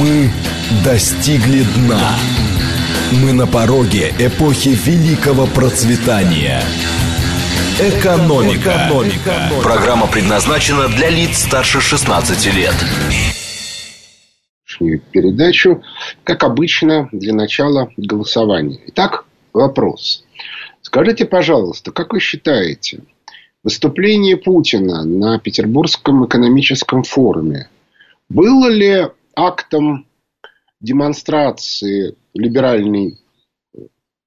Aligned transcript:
Мы 0.00 0.30
достигли 0.82 1.62
дна. 1.76 2.16
Мы 3.22 3.34
на 3.34 3.46
пороге 3.46 4.14
эпохи 4.18 4.70
великого 4.70 5.46
процветания. 5.46 6.62
Экономика. 7.78 8.88
Экономика. 8.88 9.50
Программа 9.62 10.06
предназначена 10.06 10.88
для 10.88 11.10
лиц 11.10 11.40
старше 11.40 11.82
16 11.82 12.54
лет. 12.54 12.74
Передачу, 15.12 15.82
как 16.24 16.44
обычно, 16.44 17.10
для 17.12 17.34
начала 17.34 17.90
голосования. 17.98 18.80
Итак, 18.86 19.26
вопрос. 19.52 20.24
Скажите, 20.80 21.26
пожалуйста, 21.26 21.92
как 21.92 22.14
вы 22.14 22.20
считаете, 22.20 23.00
выступление 23.62 24.38
Путина 24.38 25.04
на 25.04 25.38
Петербургском 25.38 26.24
экономическом 26.24 27.02
форуме 27.02 27.68
было 28.30 28.68
ли 28.68 29.08
актом 29.40 30.06
демонстрации 30.80 32.16
либеральной 32.34 33.18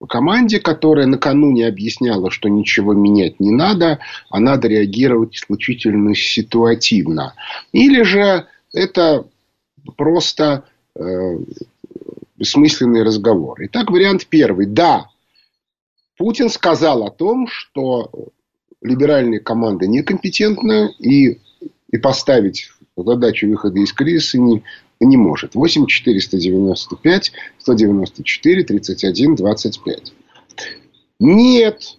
команде, 0.08 0.60
которая 0.60 1.06
накануне 1.08 1.68
объясняла, 1.68 2.30
что 2.30 2.50
ничего 2.50 2.94
менять 2.94 3.40
не 3.40 3.52
надо, 3.52 4.00
а 4.30 4.40
надо 4.40 4.68
реагировать 4.68 5.36
исключительно 5.36 6.14
ситуативно. 6.14 7.34
Или 7.72 8.04
же 8.04 8.46
это 8.74 9.26
просто 9.96 10.66
э, 10.96 11.02
бессмысленный 12.36 13.04
разговор. 13.04 13.58
Итак, 13.62 13.92
вариант 13.92 14.28
первый. 14.28 14.66
Да, 14.66 15.08
Путин 16.18 16.50
сказал 16.50 17.04
о 17.04 17.12
том, 17.12 17.48
что 17.48 18.12
либеральная 18.82 19.40
команда 19.40 19.88
некомпетентна 19.88 20.90
и, 21.00 21.40
и 21.92 21.98
поставить 21.98 22.70
задачу 22.96 23.48
выхода 23.48 23.80
из 23.80 23.92
кризиса 23.94 24.38
не, 24.38 24.64
не 25.00 25.18
может. 25.18 25.56
8 25.56 25.86
495 25.88 27.32
194 27.60 28.64
31 28.64 29.36
25. 29.36 30.14
Нет, 31.20 31.98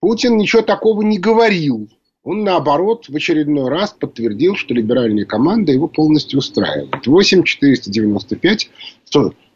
Путин 0.00 0.36
ничего 0.36 0.62
такого 0.62 1.02
не 1.02 1.18
говорил. 1.18 1.88
Он, 2.22 2.42
наоборот, 2.42 3.08
в 3.08 3.14
очередной 3.14 3.70
раз 3.70 3.92
подтвердил, 3.92 4.56
что 4.56 4.74
либеральная 4.74 5.24
команда 5.24 5.72
его 5.72 5.86
полностью 5.86 6.40
устраивает. 6.40 7.06
8 7.06 7.44
495 7.44 8.70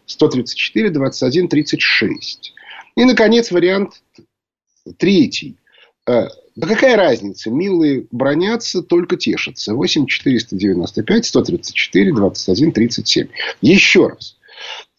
134 0.07 0.91
21 0.91 1.49
36. 1.49 2.55
И, 2.97 3.05
наконец, 3.05 3.51
вариант 3.51 4.03
третий. 4.99 5.57
Да 6.61 6.69
какая 6.69 6.95
разница? 6.95 7.51
Милые 7.51 8.07
бронятся, 8.11 8.83
только 8.83 9.17
тешатся. 9.17 9.73
8 9.73 10.05
495 10.05 11.25
134 11.25 12.13
21 12.13 12.73
37. 12.73 13.29
Еще 13.63 14.09
раз. 14.09 14.37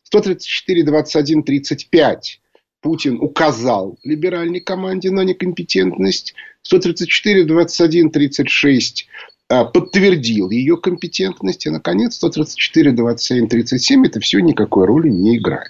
134 0.06 0.84
21 0.84 1.44
35 1.44 2.42
Путин 2.82 3.20
указал 3.22 4.00
либеральной 4.04 4.60
команде 4.60 5.12
на 5.12 5.24
некомпетентность. 5.24 6.34
134 6.64 7.44
21 7.44 8.10
36 8.10 9.08
подтвердил 9.48 10.50
ее 10.50 10.78
компетентность. 10.78 11.68
И, 11.68 11.70
наконец, 11.70 12.16
134 12.16 12.92
27 12.92 13.48
37 13.48 14.08
это 14.08 14.20
все 14.20 14.40
никакой 14.40 14.88
роли 14.88 15.10
не 15.10 15.38
играет. 15.38 15.70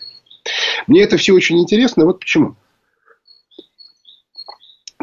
Мне 0.87 1.01
это 1.01 1.17
все 1.17 1.33
очень 1.33 1.59
интересно. 1.59 2.05
Вот 2.05 2.21
почему 2.21 2.55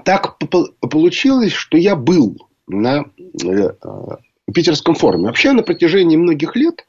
так 0.04 0.38
получилось, 0.38 1.52
что 1.52 1.76
я 1.76 1.96
был 1.96 2.48
на 2.66 3.04
э, 3.44 3.70
питерском 4.52 4.94
форуме. 4.94 5.26
Вообще 5.26 5.52
на 5.52 5.62
протяжении 5.62 6.16
многих 6.16 6.56
лет 6.56 6.86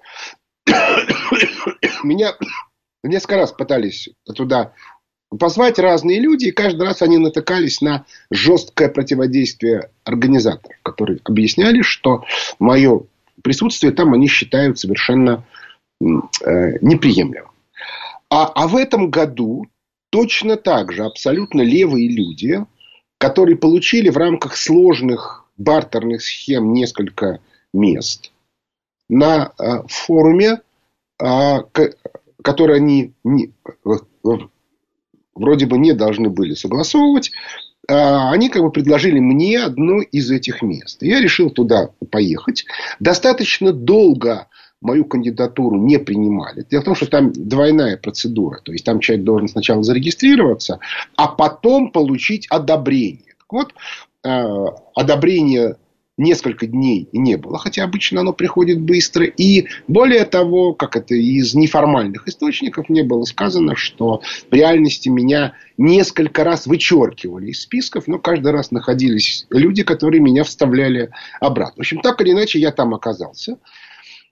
меня 2.03 2.33
несколько 3.03 3.37
раз 3.37 3.51
пытались 3.51 4.09
туда 4.35 4.73
позвать 5.37 5.77
разные 5.77 6.19
люди, 6.19 6.45
и 6.45 6.51
каждый 6.51 6.83
раз 6.83 7.01
они 7.01 7.17
натыкались 7.17 7.81
на 7.81 8.05
жесткое 8.31 8.89
противодействие 8.89 9.91
организаторов, 10.03 10.77
которые 10.81 11.19
объясняли, 11.23 11.81
что 11.81 12.23
мое 12.57 13.03
присутствие 13.43 13.93
там 13.93 14.13
они 14.13 14.27
считают 14.27 14.79
совершенно 14.79 15.45
э, 16.01 16.05
неприемлемым. 16.81 17.51
А, 18.31 18.45
а 18.45 18.67
в 18.67 18.75
этом 18.75 19.09
году 19.09 19.67
точно 20.09 20.57
так 20.57 20.91
же 20.91 21.03
абсолютно 21.03 21.61
левые 21.61 22.09
люди 22.09 22.65
которые 23.19 23.57
получили 23.57 24.09
в 24.09 24.17
рамках 24.17 24.55
сложных 24.55 25.45
бартерных 25.57 26.23
схем 26.23 26.73
несколько 26.73 27.39
мест 27.73 28.31
на 29.09 29.51
э, 29.59 29.83
форуме, 29.87 30.61
а, 31.21 31.65
который 32.41 32.77
они 32.77 33.13
не, 33.23 33.51
вроде 35.35 35.65
бы 35.65 35.77
не 35.77 35.93
должны 35.93 36.29
были 36.29 36.53
согласовывать, 36.53 37.31
а, 37.89 38.31
они 38.31 38.49
как 38.49 38.61
бы 38.61 38.71
предложили 38.71 39.19
мне 39.19 39.59
одно 39.59 40.01
из 40.01 40.31
этих 40.31 40.61
мест. 40.61 41.01
Я 41.01 41.19
решил 41.19 41.49
туда 41.49 41.89
поехать. 42.11 42.65
Достаточно 42.99 43.73
долго 43.73 44.47
мою 44.81 45.05
кандидатуру 45.05 45.77
не 45.77 45.99
принимали. 45.99 46.65
Дело 46.69 46.81
в 46.81 46.85
том, 46.85 46.95
что 46.95 47.07
там 47.07 47.31
двойная 47.33 47.97
процедура. 47.97 48.61
То 48.63 48.71
есть, 48.71 48.85
там 48.85 48.99
человек 48.99 49.25
должен 49.25 49.47
сначала 49.47 49.83
зарегистрироваться, 49.83 50.79
а 51.15 51.27
потом 51.27 51.91
получить 51.91 52.47
одобрение. 52.47 53.35
Так 53.39 53.51
вот, 53.51 53.73
э, 54.23 54.65
одобрение 54.95 55.75
несколько 56.19 56.67
дней 56.67 57.07
не 57.13 57.37
было, 57.37 57.57
хотя 57.57 57.83
обычно 57.83 58.21
оно 58.21 58.33
приходит 58.33 58.81
быстро. 58.81 59.25
И 59.25 59.67
более 59.87 60.25
того, 60.25 60.73
как 60.73 60.95
это 60.95 61.15
из 61.15 61.55
неформальных 61.55 62.27
источников 62.27 62.89
мне 62.89 63.03
было 63.03 63.23
сказано, 63.23 63.75
что 63.75 64.21
в 64.51 64.53
реальности 64.53 65.07
меня 65.07 65.53
несколько 65.77 66.43
раз 66.43 66.67
вычеркивали 66.67 67.51
из 67.51 67.61
списков, 67.61 68.07
но 68.07 68.19
каждый 68.19 68.51
раз 68.51 68.71
находились 68.71 69.47
люди, 69.49 69.83
которые 69.83 70.19
меня 70.19 70.43
вставляли 70.43 71.09
обратно. 71.39 71.75
В 71.77 71.79
общем, 71.79 72.01
так 72.01 72.19
или 72.21 72.31
иначе, 72.31 72.59
я 72.59 72.71
там 72.71 72.93
оказался. 72.93 73.57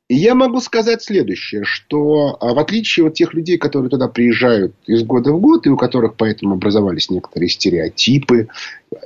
Я 0.10 0.36
могу 0.36 0.62
сказать 0.62 1.04
следующее, 1.04 1.66
что 1.66 2.38
а, 2.40 2.54
в 2.54 2.60
отличие 2.60 3.08
от 3.08 3.16
тех 3.16 3.34
людей, 3.34 3.58
которые 3.58 3.90
туда 3.90 4.08
приезжают 4.08 4.74
из 4.86 5.04
года 5.04 5.34
в 5.34 5.42
год, 5.42 5.66
и 5.66 5.70
у 5.70 5.76
которых 5.76 6.16
поэтому 6.16 6.54
образовались 6.54 7.10
некоторые 7.10 7.50
стереотипы 7.50 8.48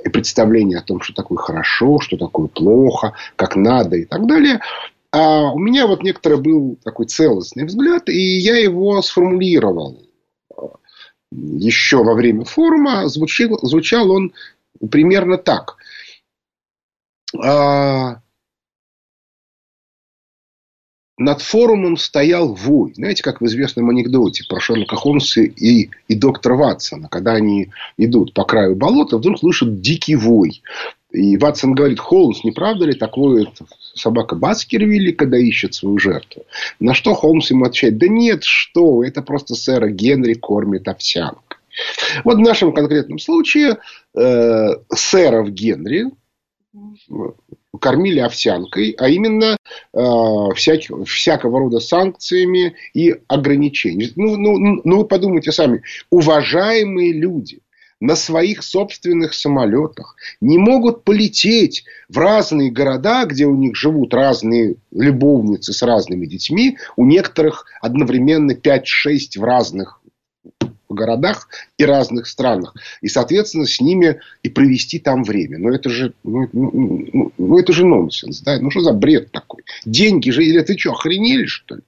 и 0.04 0.08
представления 0.08 0.78
о 0.78 0.82
том, 0.82 1.00
что 1.00 1.12
такое 1.12 1.38
хорошо, 1.38 1.98
что 1.98 2.16
такое 2.16 2.46
плохо, 2.46 3.14
как 3.34 3.56
надо 3.56 3.96
и 3.96 4.04
так 4.04 4.26
далее, 4.26 4.60
а 5.10 5.52
у 5.52 5.58
меня 5.58 5.88
вот 5.88 6.04
некоторый 6.04 6.40
был 6.40 6.78
такой 6.84 7.06
целостный 7.06 7.64
взгляд, 7.64 8.08
и 8.08 8.38
я 8.38 8.56
его 8.58 9.02
сформулировал 9.02 10.00
еще 11.32 12.04
во 12.04 12.14
время 12.14 12.44
форума. 12.44 13.08
Звучал, 13.08 13.58
звучал 13.62 14.10
он 14.10 14.32
примерно 14.88 15.36
так 15.36 15.76
а,– 17.36 18.20
над 21.18 21.42
форумом 21.42 21.96
стоял 21.96 22.54
вой. 22.54 22.94
Знаете, 22.94 23.22
как 23.22 23.40
в 23.40 23.46
известном 23.46 23.90
анекдоте 23.90 24.44
про 24.48 24.60
Шерлока 24.60 24.96
Холмса 24.96 25.42
и, 25.42 25.90
и 26.08 26.14
доктора 26.14 26.56
Ватсона. 26.56 27.08
Когда 27.08 27.32
они 27.32 27.70
идут 27.98 28.34
по 28.34 28.44
краю 28.44 28.76
болота, 28.76 29.18
вдруг 29.18 29.38
слышат 29.38 29.80
дикий 29.80 30.16
вой. 30.16 30.62
И 31.12 31.36
Ватсон 31.36 31.74
говорит, 31.74 32.00
Холмс, 32.00 32.42
не 32.42 32.52
правда 32.52 32.86
ли 32.86 32.94
такое 32.94 33.46
собака 33.94 34.34
Баскервилли, 34.34 35.12
когда 35.12 35.36
ищет 35.36 35.74
свою 35.74 35.98
жертву? 35.98 36.44
На 36.80 36.94
что 36.94 37.12
Холмс 37.14 37.50
ему 37.50 37.66
отвечает, 37.66 37.98
да 37.98 38.08
нет, 38.08 38.44
что, 38.44 39.04
это 39.04 39.20
просто 39.20 39.54
сэра 39.54 39.88
Генри 39.88 40.32
кормит 40.32 40.88
овсянкой. 40.88 41.58
Вот 42.24 42.36
в 42.36 42.40
нашем 42.40 42.72
конкретном 42.72 43.18
случае 43.18 43.78
э, 44.14 44.68
сэров 44.88 45.50
Генри 45.50 46.06
кормили 47.80 48.20
овсянкой, 48.20 48.94
а 48.98 49.08
именно 49.08 49.56
э, 49.94 49.98
всяк, 50.54 50.80
всякого 51.06 51.60
рода 51.60 51.80
санкциями 51.80 52.74
и 52.94 53.14
ограничениями. 53.28 54.12
Ну, 54.16 54.36
ну, 54.36 54.80
ну, 54.84 54.98
вы 54.98 55.04
подумайте 55.04 55.52
сами. 55.52 55.82
Уважаемые 56.10 57.12
люди 57.12 57.60
на 58.02 58.16
своих 58.16 58.64
собственных 58.64 59.32
самолетах 59.32 60.16
не 60.40 60.58
могут 60.58 61.04
полететь 61.04 61.84
в 62.08 62.18
разные 62.18 62.70
города, 62.70 63.24
где 63.26 63.46
у 63.46 63.54
них 63.54 63.76
живут 63.76 64.12
разные 64.12 64.74
любовницы 64.90 65.72
с 65.72 65.82
разными 65.82 66.26
детьми, 66.26 66.78
у 66.96 67.06
некоторых 67.06 67.64
одновременно 67.80 68.52
5-6 68.52 69.38
в 69.38 69.44
разных 69.44 70.01
городах 70.92 71.48
и 71.78 71.84
разных 71.84 72.26
странах. 72.26 72.74
И, 73.00 73.08
соответственно, 73.08 73.66
с 73.66 73.80
ними 73.80 74.20
и 74.42 74.48
провести 74.48 74.98
там 74.98 75.24
время. 75.24 75.58
Но 75.58 75.70
это 75.70 75.90
же, 75.90 76.14
ну, 76.22 76.48
ну, 76.52 76.70
ну, 77.12 77.32
ну 77.36 77.58
это 77.58 77.72
же 77.72 77.84
нонсенс. 77.84 78.40
Да? 78.40 78.58
Ну, 78.60 78.70
что 78.70 78.80
за 78.80 78.92
бред 78.92 79.32
такой? 79.32 79.64
Деньги 79.84 80.30
же, 80.30 80.44
или 80.44 80.60
ты 80.60 80.78
что, 80.78 80.92
охренели, 80.92 81.46
что 81.46 81.76
ли? 81.76 81.82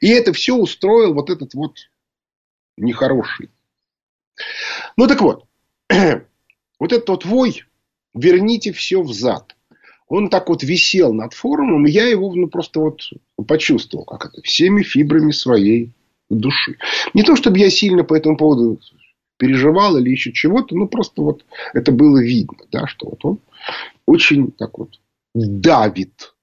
И 0.00 0.08
это 0.08 0.32
все 0.32 0.54
устроил 0.54 1.14
вот 1.14 1.30
этот 1.30 1.54
вот 1.54 1.76
нехороший. 2.76 3.50
Ну, 4.96 5.06
так 5.06 5.20
вот. 5.20 5.44
Вот 6.78 6.92
этот 6.92 7.08
вот 7.08 7.24
вой, 7.24 7.64
верните 8.12 8.70
все 8.70 9.00
взад. 9.00 9.56
он 10.08 10.28
так 10.28 10.50
вот 10.50 10.62
висел 10.62 11.14
над 11.14 11.32
форумом, 11.32 11.86
и 11.86 11.90
я 11.90 12.06
его 12.06 12.34
ну, 12.34 12.48
просто 12.48 12.80
вот 12.80 13.00
почувствовал, 13.48 14.04
как 14.04 14.26
это, 14.26 14.42
всеми 14.42 14.82
фибрами 14.82 15.30
своей 15.30 15.94
души. 16.28 16.76
Не 17.14 17.22
то, 17.22 17.36
чтобы 17.36 17.58
я 17.58 17.70
сильно 17.70 18.04
по 18.04 18.14
этому 18.14 18.36
поводу 18.36 18.80
переживал 19.36 19.96
или 19.96 20.10
еще 20.10 20.32
чего-то, 20.32 20.74
ну, 20.74 20.88
просто 20.88 21.22
вот 21.22 21.44
это 21.74 21.92
было 21.92 22.22
видно, 22.22 22.58
да, 22.70 22.86
что 22.86 23.10
вот 23.10 23.24
он 23.24 23.40
очень 24.06 24.52
так 24.52 24.78
вот 24.78 24.98
давит. 25.34 26.34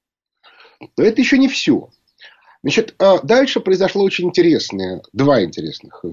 Но 0.98 1.04
это 1.04 1.22
еще 1.22 1.38
не 1.38 1.48
все. 1.48 1.90
Значит, 2.62 2.96
а 3.00 3.20
дальше 3.20 3.60
произошло 3.60 4.04
очень 4.04 4.26
интересное, 4.26 5.02
два 5.12 5.44
интересных 5.44 6.04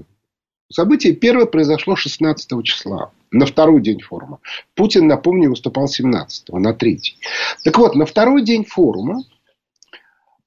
события. 0.69 1.13
Первое 1.13 1.45
произошло 1.45 1.95
16 1.95 2.63
числа, 2.63 3.11
на 3.31 3.45
второй 3.45 3.81
день 3.81 3.99
форума. 3.99 4.39
Путин, 4.75 5.07
напомню, 5.07 5.49
выступал 5.49 5.87
17 5.87 6.49
на 6.49 6.73
третий. 6.73 7.17
Так 7.63 7.77
вот, 7.77 7.95
на 7.95 8.05
второй 8.05 8.43
день 8.43 8.65
форума 8.65 9.23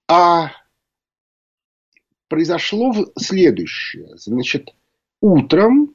а, 0.09 0.51
произошло 2.35 2.93
следующее. 3.17 4.09
Значит, 4.17 4.75
утром 5.21 5.95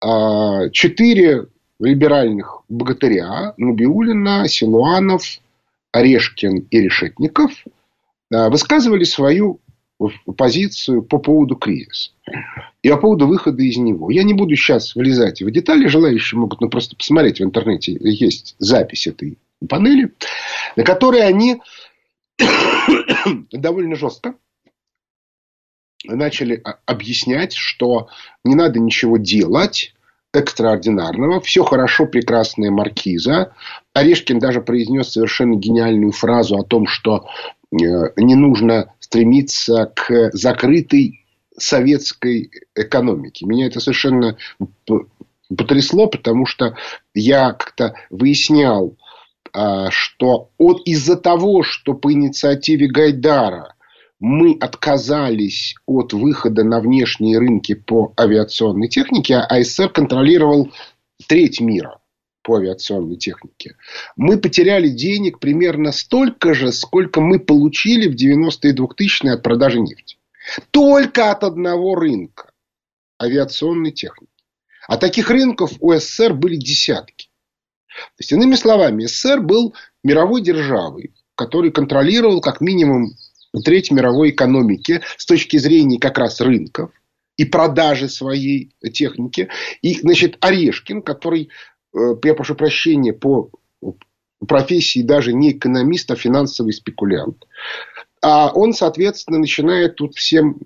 а, 0.00 0.70
четыре 0.70 1.48
либеральных 1.80 2.62
богатыря 2.68 3.54
Набиулина, 3.56 4.46
Силуанов, 4.46 5.24
Орешкин 5.90 6.68
и 6.70 6.80
Решетников 6.80 7.50
а, 8.32 8.50
высказывали 8.50 9.02
свою 9.02 9.58
позицию 10.36 11.02
по 11.02 11.18
поводу 11.18 11.56
кризиса 11.56 12.12
и 12.84 12.88
по 12.90 12.96
поводу 12.96 13.26
выхода 13.26 13.60
из 13.60 13.76
него. 13.76 14.10
Я 14.10 14.22
не 14.22 14.34
буду 14.34 14.54
сейчас 14.54 14.94
влезать 14.94 15.42
в 15.42 15.50
детали. 15.50 15.88
Желающие 15.88 16.38
могут 16.38 16.60
ну, 16.60 16.68
просто 16.68 16.94
посмотреть 16.94 17.40
в 17.40 17.44
интернете. 17.44 17.98
Есть 18.00 18.54
запись 18.60 19.08
этой 19.08 19.38
панели, 19.68 20.12
на 20.76 20.84
которой 20.84 21.26
они 21.26 21.60
довольно 23.50 23.96
жестко 23.96 24.36
начали 26.04 26.62
объяснять, 26.86 27.54
что 27.54 28.08
не 28.44 28.54
надо 28.54 28.78
ничего 28.78 29.16
делать 29.16 29.94
экстраординарного. 30.32 31.40
Все 31.40 31.64
хорошо, 31.64 32.06
прекрасная 32.06 32.70
маркиза. 32.70 33.52
Орешкин 33.92 34.38
даже 34.38 34.60
произнес 34.60 35.12
совершенно 35.12 35.54
гениальную 35.54 36.12
фразу 36.12 36.56
о 36.56 36.64
том, 36.64 36.86
что 36.86 37.26
э, 37.72 37.76
не 38.16 38.34
нужно 38.34 38.92
стремиться 38.98 39.92
к 39.94 40.30
закрытой 40.32 41.24
советской 41.56 42.50
экономике. 42.74 43.46
Меня 43.46 43.66
это 43.66 43.80
совершенно 43.80 44.36
потрясло, 45.56 46.08
потому 46.08 46.46
что 46.46 46.76
я 47.14 47.52
как-то 47.52 47.94
выяснял, 48.10 48.96
а, 49.52 49.90
что 49.90 50.50
от, 50.58 50.82
из-за 50.84 51.16
того, 51.16 51.62
что 51.62 51.94
по 51.94 52.12
инициативе 52.12 52.88
Гайдара 52.88 53.73
мы 54.24 54.56
отказались 54.58 55.74
от 55.84 56.14
выхода 56.14 56.64
на 56.64 56.80
внешние 56.80 57.38
рынки 57.38 57.74
по 57.74 58.14
авиационной 58.18 58.88
технике, 58.88 59.34
а 59.36 59.62
СССР 59.62 59.90
контролировал 59.90 60.72
треть 61.28 61.60
мира 61.60 62.00
по 62.40 62.56
авиационной 62.56 63.16
технике. 63.16 63.76
Мы 64.16 64.38
потеряли 64.38 64.88
денег 64.88 65.40
примерно 65.40 65.92
столько 65.92 66.54
же, 66.54 66.72
сколько 66.72 67.20
мы 67.20 67.38
получили 67.38 68.08
в 68.08 68.14
90-е 68.14 68.72
и 68.72 68.74
2000-е 68.74 69.32
от 69.34 69.42
продажи 69.42 69.80
нефти. 69.80 70.16
Только 70.70 71.30
от 71.30 71.44
одного 71.44 71.94
рынка 71.94 72.50
авиационной 73.22 73.92
техники. 73.92 74.32
А 74.88 74.96
таких 74.96 75.28
рынков 75.28 75.72
у 75.80 75.92
СССР 75.92 76.32
были 76.32 76.56
десятки. 76.56 77.28
То 77.88 78.20
есть, 78.20 78.32
иными 78.32 78.54
словами, 78.54 79.04
СССР 79.04 79.42
был 79.42 79.74
мировой 80.02 80.40
державой, 80.40 81.12
который 81.34 81.70
контролировал 81.70 82.40
как 82.40 82.62
минимум 82.62 83.18
треть 83.62 83.90
мировой 83.90 84.30
экономики 84.30 85.02
с 85.16 85.26
точки 85.26 85.56
зрения 85.56 85.98
как 85.98 86.18
раз 86.18 86.40
рынков 86.40 86.90
и 87.36 87.44
продажи 87.44 88.08
своей 88.08 88.74
техники. 88.92 89.48
И, 89.82 89.98
значит, 90.00 90.36
Орешкин, 90.40 91.02
который, 91.02 91.50
э, 91.94 91.98
я 92.22 92.34
прошу 92.34 92.54
прощения, 92.54 93.12
по 93.12 93.50
профессии 94.46 95.02
даже 95.02 95.32
не 95.32 95.52
экономист, 95.52 96.10
а 96.10 96.16
финансовый 96.16 96.72
спекулянт. 96.72 97.46
А 98.22 98.50
он, 98.52 98.72
соответственно, 98.72 99.38
начинает 99.38 99.96
тут 99.96 100.14
всем 100.14 100.58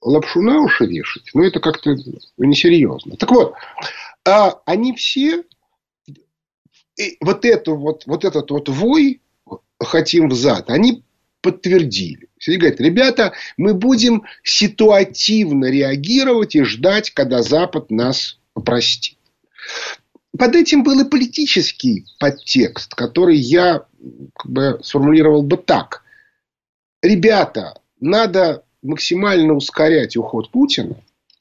лапшу 0.00 0.42
на 0.42 0.60
уши 0.60 0.86
вешать. 0.86 1.30
Но 1.34 1.44
это 1.44 1.60
как-то 1.60 1.96
несерьезно. 2.36 3.16
Так 3.16 3.30
вот, 3.30 3.54
а 4.26 4.60
они 4.66 4.94
все 4.94 5.44
вот, 7.20 7.44
эту, 7.44 7.76
вот, 7.76 8.04
вот 8.06 8.24
этот 8.24 8.50
вот 8.50 8.68
вой 8.68 9.22
хотим 9.80 10.28
взад, 10.28 10.70
они 10.70 11.04
подтвердили. 11.42 12.28
Все 12.38 12.56
говорят, 12.56 12.80
ребята, 12.80 13.32
мы 13.56 13.74
будем 13.74 14.24
ситуативно 14.42 15.66
реагировать 15.66 16.54
и 16.54 16.62
ждать, 16.62 17.10
когда 17.10 17.42
Запад 17.42 17.90
нас 17.90 18.38
простит. 18.64 19.18
Под 20.38 20.56
этим 20.56 20.82
был 20.82 21.00
и 21.00 21.08
политический 21.08 22.06
подтекст, 22.18 22.94
который 22.94 23.36
я 23.36 23.84
как 24.34 24.50
бы, 24.50 24.80
сформулировал 24.82 25.42
бы 25.42 25.58
так. 25.58 26.02
Ребята, 27.02 27.80
надо 28.00 28.64
максимально 28.82 29.52
ускорять 29.52 30.16
уход 30.16 30.50
Путина, 30.50 30.96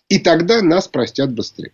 и 0.09 0.19
тогда 0.19 0.62
нас 0.62 0.88
простят 0.88 1.31
быстрее. 1.33 1.71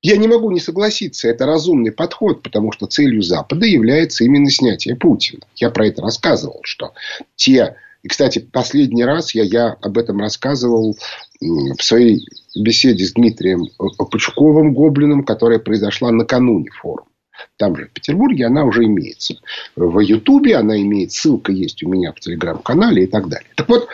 Я 0.00 0.16
не 0.16 0.28
могу 0.28 0.50
не 0.50 0.60
согласиться, 0.60 1.28
это 1.28 1.44
разумный 1.44 1.90
подход, 1.90 2.42
потому 2.42 2.70
что 2.70 2.86
целью 2.86 3.22
Запада 3.22 3.66
является 3.66 4.24
именно 4.24 4.50
снятие 4.50 4.94
Путина. 4.94 5.42
Я 5.56 5.70
про 5.70 5.86
это 5.86 6.02
рассказывал, 6.02 6.60
что 6.62 6.92
те... 7.36 7.76
И, 8.04 8.08
кстати, 8.08 8.38
последний 8.38 9.04
раз 9.04 9.34
я, 9.34 9.42
я 9.42 9.76
об 9.82 9.98
этом 9.98 10.20
рассказывал 10.20 10.96
в 11.40 11.82
своей 11.82 12.24
беседе 12.54 13.04
с 13.04 13.12
Дмитрием 13.12 13.66
Пучковым 13.76 14.72
Гоблиным, 14.72 15.24
которая 15.24 15.58
произошла 15.58 16.12
накануне 16.12 16.70
форума. 16.70 17.08
Там 17.56 17.76
же 17.76 17.86
в 17.86 17.90
Петербурге 17.90 18.46
она 18.46 18.64
уже 18.64 18.84
имеется. 18.84 19.34
В 19.74 19.98
Ютубе 19.98 20.54
она 20.56 20.80
имеет, 20.80 21.10
ссылка 21.10 21.50
есть 21.50 21.82
у 21.82 21.88
меня 21.88 22.12
в 22.12 22.20
Телеграм-канале 22.20 23.04
и 23.04 23.06
так 23.08 23.28
далее. 23.28 23.50
Так 23.56 23.68
вот, 23.68 23.88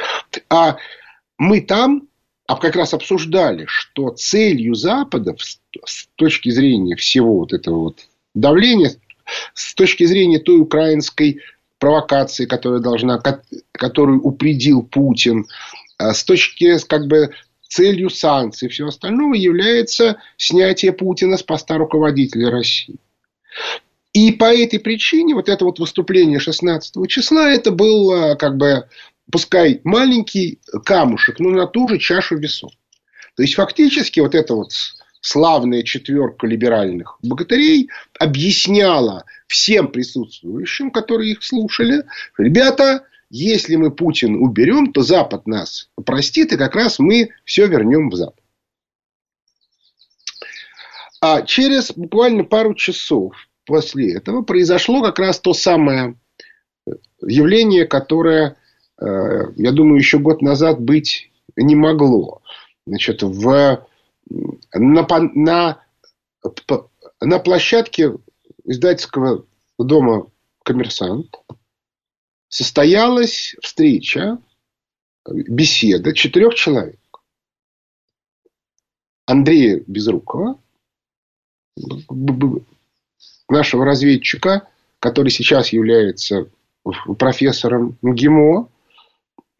а 0.50 0.76
мы 1.38 1.62
там 1.62 2.06
а 2.46 2.56
как 2.56 2.76
раз 2.76 2.92
обсуждали, 2.92 3.64
что 3.66 4.10
целью 4.10 4.74
Запада 4.74 5.34
с 5.38 6.08
точки 6.16 6.50
зрения 6.50 6.94
всего 6.96 7.38
вот 7.38 7.52
этого 7.52 7.78
вот 7.78 8.00
давления, 8.34 8.92
с 9.54 9.74
точки 9.74 10.04
зрения 10.04 10.38
той 10.38 10.60
украинской 10.60 11.40
провокации, 11.78 12.44
которая 12.46 12.80
должна, 12.80 13.22
которую 13.72 14.22
упредил 14.22 14.82
Путин, 14.82 15.46
а 15.96 16.12
с 16.12 16.24
точки 16.24 16.76
как 16.86 17.06
бы 17.06 17.30
целью 17.66 18.10
санкций 18.10 18.68
и 18.68 18.70
всего 18.70 18.88
остального 18.88 19.34
является 19.34 20.18
снятие 20.36 20.92
Путина 20.92 21.36
с 21.36 21.42
поста 21.42 21.78
руководителя 21.78 22.50
России. 22.50 22.96
И 24.12 24.30
по 24.32 24.44
этой 24.44 24.78
причине 24.78 25.34
вот 25.34 25.48
это 25.48 25.64
вот 25.64 25.78
выступление 25.80 26.38
16 26.38 27.08
числа, 27.08 27.50
это 27.50 27.72
был 27.72 28.36
как 28.36 28.56
бы 28.56 28.86
пускай 29.30 29.80
маленький 29.84 30.60
камушек, 30.84 31.38
но 31.40 31.50
на 31.50 31.66
ту 31.66 31.88
же 31.88 31.98
чашу 31.98 32.36
весов. 32.36 32.72
То 33.36 33.42
есть, 33.42 33.54
фактически, 33.54 34.20
вот 34.20 34.34
эта 34.34 34.54
вот 34.54 34.72
славная 35.20 35.82
четверка 35.82 36.46
либеральных 36.46 37.18
богатырей 37.22 37.88
объясняла 38.18 39.24
всем 39.46 39.88
присутствующим, 39.88 40.90
которые 40.90 41.32
их 41.32 41.42
слушали, 41.42 42.04
ребята, 42.38 43.06
если 43.30 43.76
мы 43.76 43.90
Путин 43.90 44.36
уберем, 44.36 44.92
то 44.92 45.02
Запад 45.02 45.46
нас 45.46 45.88
простит, 46.04 46.52
и 46.52 46.56
как 46.56 46.76
раз 46.76 46.98
мы 46.98 47.30
все 47.44 47.66
вернем 47.66 48.10
в 48.10 48.14
Запад. 48.14 48.44
А 51.20 51.40
через 51.42 51.90
буквально 51.90 52.44
пару 52.44 52.74
часов 52.74 53.34
после 53.64 54.14
этого 54.14 54.42
произошло 54.42 55.02
как 55.02 55.18
раз 55.18 55.40
то 55.40 55.54
самое 55.54 56.16
явление, 57.22 57.86
которое 57.86 58.56
я 59.00 59.72
думаю, 59.72 59.98
еще 59.98 60.18
год 60.18 60.40
назад 60.42 60.80
быть 60.80 61.30
не 61.56 61.74
могло. 61.74 62.42
Значит, 62.86 63.22
в, 63.22 63.86
на, 64.72 65.06
на, 65.34 65.82
на 67.20 67.38
площадке 67.38 68.12
издательского 68.64 69.46
дома 69.78 70.30
«Коммерсант» 70.62 71.34
состоялась 72.48 73.56
встреча, 73.62 74.38
беседа 75.26 76.12
четырех 76.12 76.54
человек. 76.54 77.00
Андрея 79.26 79.82
Безрукова, 79.86 80.60
нашего 83.48 83.84
разведчика, 83.84 84.68
который 85.00 85.30
сейчас 85.30 85.70
является 85.70 86.48
профессором 87.16 87.96
МГИМО, 88.02 88.68
Э, 88.68 88.73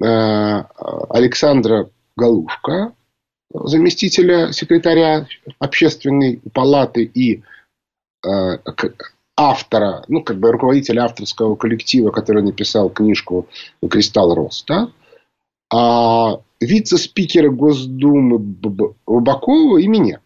Александра 0.00 1.90
Галушка, 2.16 2.94
заместителя 3.52 4.52
секретаря 4.52 5.26
общественной 5.58 6.40
палаты 6.52 7.04
и 7.04 7.42
э, 8.26 8.58
автора, 9.36 10.04
ну, 10.08 10.22
как 10.22 10.38
бы 10.38 10.52
руководителя 10.52 11.04
авторского 11.04 11.56
коллектива, 11.56 12.10
который 12.10 12.42
написал 12.42 12.90
книжку 12.90 13.48
«Кристалл 13.88 14.34
Рос», 14.34 14.64
да? 14.66 14.90
а 15.72 16.40
вице-спикера 16.60 17.50
Госдумы 17.50 18.38
Бабакова 18.38 19.78
и 19.78 19.86
меня. 19.86 20.20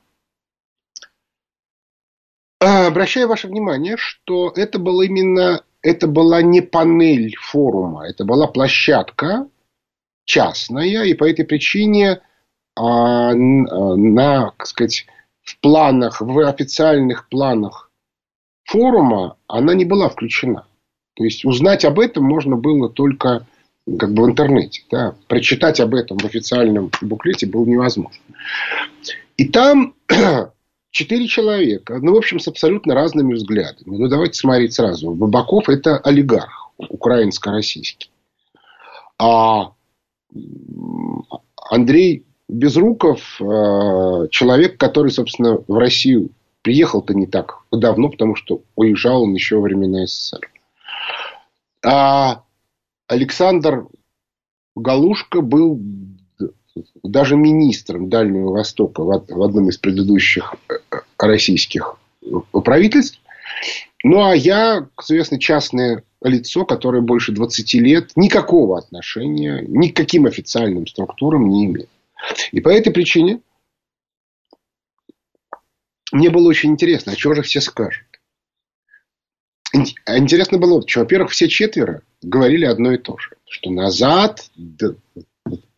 Обращаю 2.61 3.29
ваше 3.29 3.49
внимание, 3.49 3.97
что 3.97 4.53
это 4.55 4.79
было 4.79 5.03
именно 5.03 5.63
это 5.81 6.09
была 6.09 6.43
не 6.43 6.61
панель 6.61 7.37
форума, 7.37 8.07
это 8.07 8.25
была 8.25 8.49
площадка 8.49 9.49
частная, 10.29 11.05
и 11.05 11.15
по 11.15 11.29
этой 11.29 11.45
причине 11.45 12.21
а, 12.77 13.33
на, 13.35 14.53
так 14.57 14.67
сказать, 14.67 15.07
в 15.43 15.59
планах, 15.61 16.21
в 16.21 16.39
официальных 16.47 17.29
планах 17.29 17.91
форума 18.65 19.37
она 19.49 19.75
не 19.75 19.87
была 19.87 20.11
включена. 20.11 20.67
То 21.15 21.25
есть 21.25 21.45
узнать 21.45 21.85
об 21.85 21.99
этом 21.99 22.25
можно 22.25 22.57
было 22.57 22.91
только 22.91 23.47
как 23.99 24.13
бы 24.13 24.25
в 24.25 24.27
интернете. 24.27 24.83
Да? 24.91 25.15
Прочитать 25.27 25.81
об 25.81 25.95
этом 25.95 26.19
в 26.19 26.25
официальном 26.27 26.91
буклете 27.01 27.47
было 27.47 27.65
невозможно. 27.65 28.23
И 29.39 29.49
там 29.49 29.95
четыре 30.91 31.27
человека, 31.27 31.99
ну, 32.03 32.13
в 32.13 32.19
общем, 32.19 32.39
с 32.39 32.49
абсолютно 32.49 32.95
разными 32.95 33.33
взглядами. 33.33 33.97
Ну, 33.97 34.09
давайте 34.09 34.35
смотреть 34.35 34.75
сразу. 34.75 35.11
Бабаков– 35.13 35.69
это 35.71 35.97
олигарх 35.97 36.71
украинско-российский. 36.77 38.11
А 39.19 39.73
Андрей 41.71 42.25
Безруков 42.49 43.41
э,– 43.41 44.29
человек, 44.31 44.79
который, 44.79 45.11
собственно, 45.11 45.63
в 45.67 45.79
Россию 45.79 46.31
приехал-то 46.63 47.15
не 47.15 47.27
так 47.27 47.63
давно, 47.71 48.09
потому 48.09 48.37
что 48.37 48.63
уезжал 48.75 49.23
он 49.23 49.35
еще 49.35 49.57
во 49.57 49.63
времена 49.63 50.07
СССР. 50.07 50.51
А 51.85 52.43
Александр 53.07 53.87
Галушка 54.75 55.41
был 55.41 55.81
даже 57.03 57.37
министром 57.37 58.09
Дальнего 58.09 58.53
Востока 58.53 59.03
в 59.03 59.43
одном 59.43 59.69
из 59.69 59.79
предыдущих 59.79 60.55
э, 60.69 60.75
российских 61.19 61.99
правительств. 62.53 63.21
Ну, 64.05 64.23
а 64.23 64.35
я, 64.35 64.89
соответственно, 65.01 65.41
частное 65.41 66.05
лицо, 66.23 66.65
которое 66.65 67.03
больше 67.03 67.33
20 67.33 67.75
лет 67.75 68.13
никакого 68.17 68.79
отношения 68.79 69.65
ни 69.67 69.89
к 69.89 69.97
каким 69.97 70.27
официальным 70.27 70.87
структурам 70.87 71.49
не 71.49 71.67
имеет. 71.67 71.91
И 72.53 72.61
по 72.61 72.69
этой 72.69 72.93
причине 72.93 73.41
мне 76.13 76.31
было 76.31 76.49
очень 76.49 76.71
интересно, 76.71 77.13
а 77.13 77.17
что 77.17 77.35
же 77.35 77.43
все 77.43 77.61
скажут. 77.61 78.05
Интересно 79.73 80.59
было, 80.59 80.87
что, 80.87 81.01
во-первых, 81.01 81.31
все 81.31 81.49
четверо 81.49 82.03
говорили 82.23 82.65
одно 82.65 82.93
и 82.93 82.99
то 82.99 83.19
же, 83.19 83.37
что 83.49 83.71
назад 83.71 84.51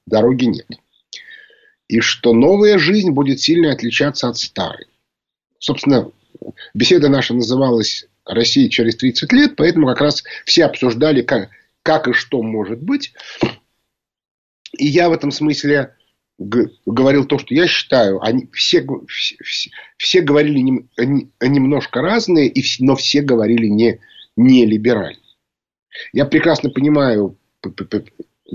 дороги 0.06 0.44
нет. 0.44 0.66
И 1.88 2.00
что 2.00 2.32
новая 2.32 2.78
жизнь 2.78 3.10
будет 3.10 3.40
сильно 3.40 3.72
отличаться 3.72 4.28
от 4.28 4.38
старой. 4.38 4.86
Собственно, 5.58 6.10
беседа 6.72 7.08
наша 7.08 7.34
называлась 7.34 8.06
«Россия 8.32 8.68
через 8.68 8.96
30 8.96 9.32
лет», 9.32 9.56
поэтому 9.56 9.86
как 9.86 10.00
раз 10.00 10.24
все 10.44 10.64
обсуждали, 10.64 11.22
как, 11.22 11.50
как 11.82 12.08
и 12.08 12.12
что 12.12 12.42
может 12.42 12.82
быть. 12.82 13.12
И 14.76 14.86
я 14.86 15.08
в 15.08 15.12
этом 15.12 15.30
смысле 15.30 15.94
говорил 16.38 17.26
то, 17.26 17.38
что 17.38 17.54
я 17.54 17.66
считаю, 17.66 18.22
они 18.22 18.48
все, 18.52 18.86
все, 19.08 19.36
все 19.98 20.20
говорили 20.22 20.60
не, 20.60 20.88
не, 20.96 21.30
немножко 21.42 22.00
разные, 22.00 22.48
и, 22.48 22.64
но 22.82 22.96
все 22.96 23.20
говорили 23.20 23.66
не, 23.66 24.00
не 24.36 24.64
либерально. 24.64 25.20
Я 26.12 26.24
прекрасно 26.24 26.70
понимаю, 26.70 27.36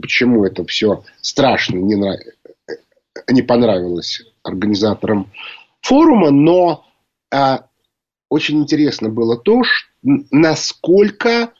почему 0.01 0.45
это 0.45 0.65
все 0.65 1.03
страшно 1.21 1.77
не, 1.77 1.95
нрав... 1.95 2.19
не 3.29 3.43
понравилось 3.43 4.23
организаторам 4.41 5.31
форума, 5.81 6.31
но 6.31 6.85
а, 7.31 7.67
очень 8.29 8.59
интересно 8.61 9.09
было 9.09 9.37
то, 9.37 9.61
насколько 10.01 11.53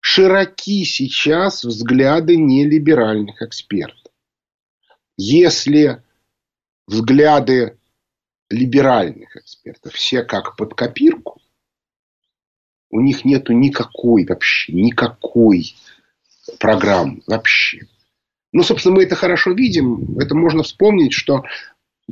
широки 0.00 0.84
сейчас 0.84 1.64
взгляды 1.64 2.36
нелиберальных 2.36 3.42
экспертов. 3.42 4.12
Если 5.16 6.02
взгляды 6.86 7.78
либеральных 8.50 9.36
экспертов 9.36 9.94
все 9.94 10.22
как 10.22 10.56
под 10.56 10.74
копирку, 10.74 11.40
у 12.90 13.00
них 13.00 13.24
нету 13.24 13.52
никакой 13.52 14.24
вообще, 14.24 14.72
никакой 14.72 15.74
программы 16.60 17.22
вообще. 17.26 17.86
Ну, 18.52 18.62
собственно, 18.62 18.96
мы 18.96 19.02
это 19.02 19.16
хорошо 19.16 19.52
видим. 19.52 20.18
Это 20.18 20.36
можно 20.36 20.62
вспомнить, 20.62 21.12
что 21.12 21.42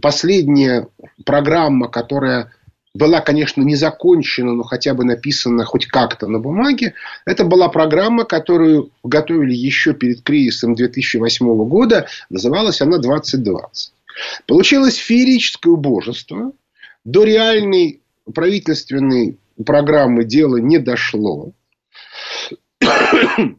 последняя 0.00 0.88
программа, 1.24 1.88
которая 1.88 2.52
была, 2.94 3.20
конечно, 3.20 3.62
не 3.62 3.74
закончена, 3.74 4.52
но 4.52 4.62
хотя 4.64 4.94
бы 4.94 5.04
написана 5.04 5.64
хоть 5.64 5.86
как-то 5.86 6.26
на 6.26 6.38
бумаге. 6.38 6.94
Это 7.24 7.44
была 7.44 7.68
программа, 7.68 8.24
которую 8.24 8.90
готовили 9.02 9.54
еще 9.54 9.94
перед 9.94 10.22
кризисом 10.22 10.74
2008 10.74 11.46
года. 11.68 12.06
Называлась 12.28 12.80
она 12.82 12.98
«2020». 12.98 13.92
Получилось 14.46 14.96
феерическое 14.96 15.72
убожество. 15.72 16.52
До 17.04 17.24
реальной 17.24 18.00
правительственной 18.34 19.38
программы 19.64 20.24
дело 20.24 20.56
не 20.56 20.78
дошло. 20.78 21.52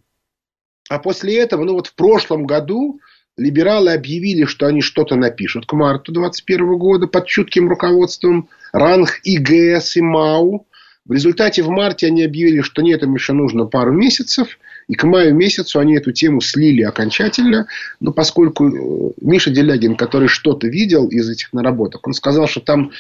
А 0.90 1.00
после 1.00 1.40
этого, 1.40 1.64
ну 1.64 1.74
вот 1.74 1.88
в 1.88 1.96
прошлом 1.96 2.46
году 2.46 3.00
либералы 3.38 3.94
объявили, 3.94 4.46
что 4.46 4.68
они 4.68 4.82
что-то 4.82 5.16
напишут 5.16 5.66
к 5.66 5.74
марту 5.74 6.12
2021 6.12 6.78
года 6.78 7.08
под 7.08 7.28
чутким 7.28 7.70
руководством 7.70 8.50
ранг 8.72 9.20
ИГС 9.24 9.98
и 9.98 10.02
МАУ. 10.02 10.68
В 11.06 11.12
результате 11.12 11.64
в 11.64 11.70
марте 11.70 12.08
они 12.08 12.24
объявили, 12.24 12.62
что 12.62 12.82
нет, 12.82 13.04
им 13.04 13.14
еще 13.14 13.34
нужно 13.34 13.66
пару 13.66 13.92
месяцев. 13.92 14.58
И 14.88 14.96
к 14.96 15.04
маю 15.04 15.34
месяцу 15.34 15.80
они 15.80 15.96
эту 15.96 16.12
тему 16.12 16.42
слили 16.42 16.82
окончательно. 16.82 17.68
Но 18.00 18.12
поскольку 18.12 18.68
э, 18.68 19.12
Миша 19.22 19.50
Делягин, 19.50 19.96
который 19.96 20.28
что-то 20.28 20.68
видел 20.68 21.08
из 21.08 21.30
этих 21.30 21.54
наработок, 21.54 22.06
он 22.06 22.14
сказал, 22.14 22.48
что 22.48 22.60
там 22.62 22.92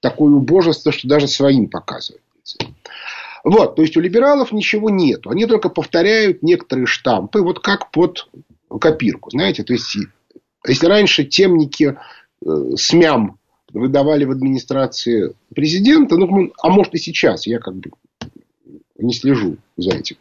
такое 0.00 0.32
убожество, 0.32 0.92
что 0.92 1.08
даже 1.08 1.28
своим 1.28 1.68
показывают. 1.68 2.22
Вот, 3.42 3.76
то 3.76 3.82
есть 3.82 3.96
у 3.96 4.00
либералов 4.00 4.52
ничего 4.52 4.90
нет. 4.90 5.26
Они 5.26 5.46
только 5.46 5.70
повторяют 5.70 6.42
некоторые 6.42 6.86
штампы, 6.86 7.40
вот 7.40 7.60
как 7.60 7.90
под 7.90 8.28
копирку. 8.78 9.30
Знаете, 9.30 9.64
то 9.64 9.72
есть, 9.72 9.96
если 10.66 10.86
раньше 10.86 11.24
темники 11.24 11.96
э, 12.44 12.70
СМЯМ 12.76 13.38
выдавали 13.72 14.24
в 14.24 14.30
администрации 14.30 15.34
президента, 15.54 16.16
ну, 16.16 16.52
а 16.60 16.70
может 16.70 16.94
и 16.94 16.98
сейчас, 16.98 17.46
я 17.46 17.58
как 17.58 17.76
бы 17.76 17.90
не 18.98 19.14
слежу 19.14 19.56
за 19.76 19.96
этим, 19.96 20.16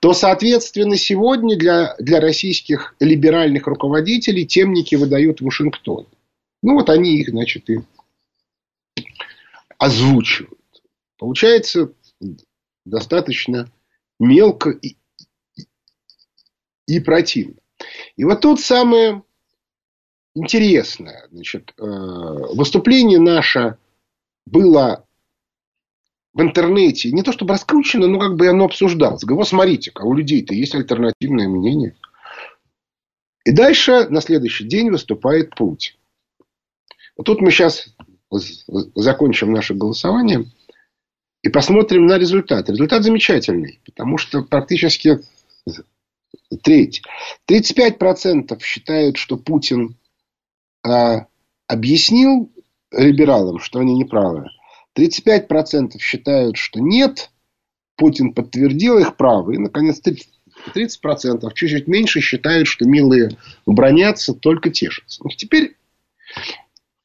то, 0.00 0.12
соответственно, 0.12 0.96
сегодня 0.96 1.56
для, 1.56 1.94
для 1.98 2.20
российских 2.20 2.94
либеральных 3.00 3.66
руководителей 3.66 4.46
темники 4.46 4.94
выдают 4.94 5.40
в 5.40 5.44
Вашингтон. 5.44 6.06
Ну, 6.62 6.74
вот 6.74 6.90
они 6.90 7.16
их, 7.16 7.30
значит, 7.30 7.70
и 7.70 7.80
озвучивают. 9.78 10.58
Получается 11.18 11.92
достаточно 12.84 13.70
мелко 14.18 14.70
и, 14.70 14.96
и 16.86 17.00
противно. 17.00 17.59
И 18.16 18.24
вот 18.24 18.40
тут 18.40 18.60
самое 18.60 19.22
интересное. 20.34 21.28
Значит, 21.30 21.72
э, 21.78 21.82
выступление 21.82 23.18
наше 23.18 23.78
было 24.46 25.04
в 26.32 26.42
интернете 26.42 27.10
не 27.10 27.22
то 27.22 27.32
чтобы 27.32 27.52
раскручено, 27.52 28.06
но 28.06 28.18
как 28.18 28.36
бы 28.36 28.48
оно 28.48 28.66
обсуждалось. 28.66 29.24
Говорю, 29.24 29.38
вот 29.38 29.48
смотрите-ка, 29.48 30.02
у 30.02 30.14
людей-то 30.14 30.54
есть 30.54 30.74
альтернативное 30.74 31.48
мнение. 31.48 31.96
И 33.44 33.52
дальше 33.52 34.08
на 34.08 34.20
следующий 34.20 34.64
день 34.64 34.90
выступает 34.90 35.54
Путин. 35.54 35.94
Вот 37.16 37.24
тут 37.24 37.40
мы 37.40 37.50
сейчас 37.50 37.94
закончим 38.94 39.52
наше 39.52 39.74
голосование 39.74 40.44
и 41.42 41.48
посмотрим 41.48 42.06
на 42.06 42.18
результат. 42.18 42.68
Результат 42.70 43.02
замечательный, 43.02 43.80
потому 43.84 44.18
что 44.18 44.42
практически 44.42 45.20
треть. 46.62 47.02
35% 47.48 48.60
считают, 48.62 49.16
что 49.16 49.36
Путин 49.36 49.96
а, 50.82 51.26
объяснил 51.66 52.50
либералам, 52.92 53.58
что 53.58 53.80
они 53.80 53.96
неправы. 53.96 54.48
35% 54.96 55.98
считают, 55.98 56.56
что 56.56 56.80
нет. 56.80 57.30
Путин 57.96 58.32
подтвердил 58.32 58.98
их 58.98 59.16
право. 59.16 59.52
И, 59.52 59.58
наконец, 59.58 60.00
30%, 60.74 61.52
чуть-чуть 61.54 61.86
меньше, 61.86 62.20
считают, 62.20 62.66
что 62.66 62.84
милые 62.86 63.36
бронятся, 63.66 64.34
только 64.34 64.70
тешатся. 64.70 65.22
Ну, 65.22 65.30
теперь, 65.30 65.76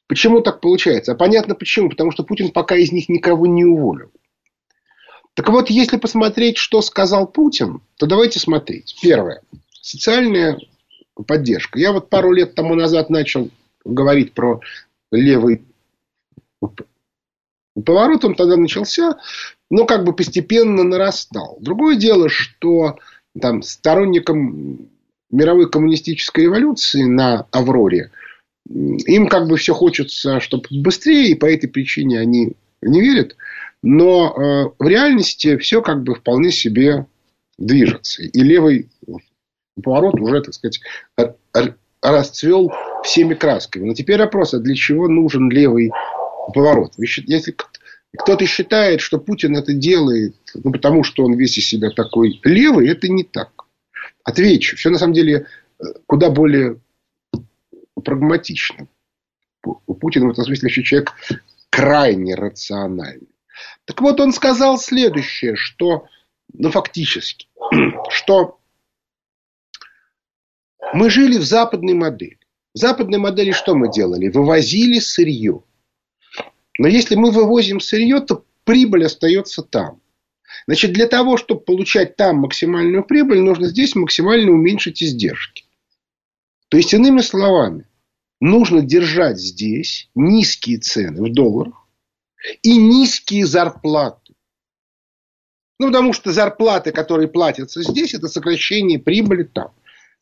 почему 0.08 0.40
так 0.40 0.60
получается? 0.60 1.12
А 1.12 1.16
понятно 1.16 1.54
почему. 1.54 1.90
Потому 1.90 2.10
что 2.10 2.24
Путин 2.24 2.50
пока 2.50 2.76
из 2.76 2.92
них 2.92 3.08
никого 3.08 3.46
не 3.46 3.64
уволил. 3.64 4.10
Так 5.36 5.50
вот, 5.50 5.68
если 5.68 5.98
посмотреть, 5.98 6.56
что 6.56 6.80
сказал 6.80 7.26
Путин, 7.26 7.82
то 7.98 8.06
давайте 8.06 8.40
смотреть. 8.40 8.96
Первое. 9.02 9.42
Социальная 9.82 10.58
поддержка. 11.26 11.78
Я 11.78 11.92
вот 11.92 12.08
пару 12.08 12.32
лет 12.32 12.54
тому 12.54 12.74
назад 12.74 13.10
начал 13.10 13.50
говорить 13.84 14.32
про 14.32 14.60
левый 15.12 15.62
поворот, 17.84 18.24
он 18.24 18.34
тогда 18.34 18.56
начался, 18.56 19.18
но 19.70 19.84
как 19.84 20.04
бы 20.04 20.14
постепенно 20.14 20.84
нарастал. 20.84 21.58
Другое 21.60 21.96
дело, 21.96 22.30
что 22.30 22.98
там, 23.38 23.60
сторонникам 23.60 24.88
мировой 25.30 25.70
коммунистической 25.70 26.46
эволюции 26.46 27.02
на 27.02 27.46
Авроре, 27.50 28.10
им 28.68 29.28
как 29.28 29.48
бы 29.48 29.58
все 29.58 29.74
хочется, 29.74 30.40
чтобы 30.40 30.64
быстрее, 30.70 31.28
и 31.28 31.34
по 31.34 31.44
этой 31.44 31.68
причине 31.68 32.20
они 32.20 32.54
не 32.80 33.00
верят. 33.02 33.36
Но 33.82 34.30
э, 34.30 34.70
в 34.78 34.86
реальности 34.86 35.56
все 35.58 35.82
как 35.82 36.02
бы 36.02 36.14
вполне 36.14 36.50
себе 36.50 37.06
движется. 37.58 38.22
И 38.22 38.40
левый 38.40 38.90
поворот 39.82 40.20
уже, 40.20 40.42
так 40.42 40.54
сказать, 40.54 40.80
расцвел 42.02 42.72
всеми 43.02 43.34
красками. 43.34 43.88
Но 43.88 43.94
теперь 43.94 44.18
вопрос, 44.18 44.54
а 44.54 44.58
для 44.58 44.74
чего 44.74 45.08
нужен 45.08 45.50
левый 45.50 45.92
поворот? 46.54 46.94
Если 46.98 47.54
кто-то 48.16 48.46
считает, 48.46 49.00
что 49.00 49.18
Путин 49.18 49.56
это 49.56 49.72
делает, 49.72 50.36
ну, 50.54 50.72
потому 50.72 51.04
что 51.04 51.24
он 51.24 51.34
весь 51.34 51.58
из 51.58 51.66
себя 51.66 51.90
такой 51.90 52.40
левый, 52.44 52.88
это 52.88 53.08
не 53.08 53.24
так. 53.24 53.50
Отвечу. 54.24 54.76
Все 54.76 54.90
на 54.90 54.98
самом 54.98 55.12
деле 55.12 55.46
э, 55.78 55.84
куда 56.06 56.30
более 56.30 56.80
прагматично. 58.02 58.88
У 59.64 59.94
Путина 59.94 60.26
в 60.26 60.30
этом 60.30 60.44
смысле 60.44 60.68
еще 60.68 60.82
человек 60.82 61.12
крайне 61.70 62.34
рациональный. 62.34 63.28
Так 63.84 64.00
вот, 64.00 64.20
он 64.20 64.32
сказал 64.32 64.78
следующее, 64.78 65.56
что, 65.56 66.06
ну, 66.52 66.70
фактически, 66.70 67.48
что 68.10 68.58
мы 70.92 71.10
жили 71.10 71.38
в 71.38 71.44
западной 71.44 71.94
модели. 71.94 72.38
В 72.74 72.78
западной 72.78 73.18
модели 73.18 73.52
что 73.52 73.74
мы 73.74 73.90
делали? 73.90 74.28
Вывозили 74.28 74.98
сырье. 74.98 75.62
Но 76.78 76.88
если 76.88 77.14
мы 77.14 77.30
вывозим 77.30 77.80
сырье, 77.80 78.20
то 78.20 78.44
прибыль 78.64 79.06
остается 79.06 79.62
там. 79.62 80.00
Значит, 80.66 80.92
для 80.92 81.06
того, 81.06 81.36
чтобы 81.36 81.60
получать 81.60 82.16
там 82.16 82.38
максимальную 82.38 83.04
прибыль, 83.04 83.40
нужно 83.40 83.68
здесь 83.68 83.94
максимально 83.94 84.50
уменьшить 84.52 85.02
издержки. 85.02 85.64
То 86.68 86.76
есть, 86.76 86.92
иными 86.92 87.20
словами, 87.20 87.86
нужно 88.40 88.82
держать 88.82 89.38
здесь 89.38 90.10
низкие 90.14 90.78
цены 90.78 91.22
в 91.22 91.32
долларах 91.32 91.85
и 92.62 92.76
низкие 92.76 93.46
зарплаты. 93.46 94.34
Ну, 95.78 95.88
потому 95.88 96.12
что 96.12 96.32
зарплаты, 96.32 96.92
которые 96.92 97.28
платятся 97.28 97.82
здесь, 97.82 98.14
это 98.14 98.28
сокращение 98.28 98.98
прибыли 98.98 99.44
там. 99.44 99.68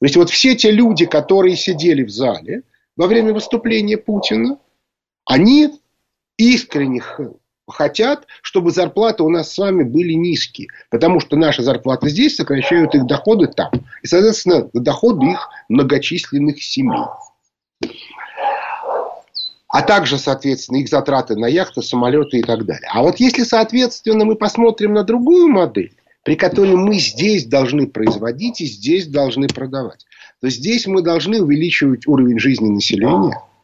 То 0.00 0.06
есть, 0.06 0.16
вот 0.16 0.30
все 0.30 0.56
те 0.56 0.70
люди, 0.70 1.06
которые 1.06 1.56
сидели 1.56 2.02
в 2.02 2.10
зале 2.10 2.62
во 2.96 3.06
время 3.06 3.32
выступления 3.32 3.96
Путина, 3.96 4.58
они 5.24 5.70
искренне 6.36 7.02
хотят, 7.68 8.26
чтобы 8.42 8.70
зарплаты 8.70 9.22
у 9.22 9.30
нас 9.30 9.52
с 9.52 9.58
вами 9.58 9.84
были 9.84 10.12
низкие. 10.12 10.68
Потому 10.90 11.20
что 11.20 11.36
наши 11.36 11.62
зарплаты 11.62 12.08
здесь 12.08 12.36
сокращают 12.36 12.94
их 12.94 13.06
доходы 13.06 13.46
там. 13.46 13.70
И, 14.02 14.06
соответственно, 14.06 14.68
доходы 14.72 15.26
их 15.26 15.48
многочисленных 15.68 16.62
семей. 16.62 17.06
А 19.74 19.82
также, 19.82 20.18
соответственно, 20.18 20.76
их 20.76 20.88
затраты 20.88 21.34
на 21.34 21.46
яхты, 21.46 21.82
самолеты 21.82 22.38
и 22.38 22.42
так 22.42 22.64
далее. 22.64 22.88
А 22.92 23.02
вот 23.02 23.18
если, 23.18 23.42
соответственно, 23.42 24.24
мы 24.24 24.36
посмотрим 24.36 24.94
на 24.94 25.02
другую 25.02 25.48
модель, 25.48 25.92
при 26.22 26.36
которой 26.36 26.76
мы 26.76 26.94
здесь 27.00 27.44
должны 27.44 27.88
производить 27.88 28.60
и 28.60 28.66
здесь 28.66 29.08
должны 29.08 29.48
продавать, 29.48 30.06
то 30.40 30.48
здесь 30.48 30.86
мы 30.86 31.02
должны 31.02 31.42
увеличивать 31.42 32.06
уровень 32.06 32.38
жизни 32.38 32.68
населения– 32.68 33.36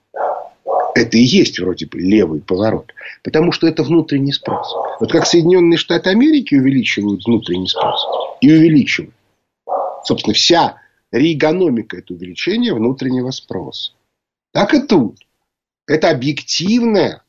это 0.97 1.17
и 1.17 1.23
есть 1.23 1.61
вроде 1.61 1.87
бы 1.87 2.01
левый 2.01 2.41
поворот. 2.41 2.93
Потому 3.23 3.53
что 3.53 3.69
это 3.69 3.85
внутренний 3.85 4.33
спрос. 4.33 4.75
Вот 4.99 5.13
как 5.13 5.27
Соединенные 5.27 5.77
Штаты 5.77 6.11
Америки 6.11 6.55
увеличивают 6.57 7.25
внутренний 7.25 7.69
спрос. 7.69 8.05
И 8.41 8.53
увеличивают. 8.53 9.15
Собственно, 10.05 10.35
вся 10.35 10.77
реэкономика– 11.13 11.97
это 11.99 12.15
увеличение 12.15 12.75
внутреннего 12.75 13.31
спроса. 13.31 13.93
Так 14.53 14.75
и 14.75 14.81
тут. 14.81 15.17
Это 15.91 16.11
объективная 16.11 17.25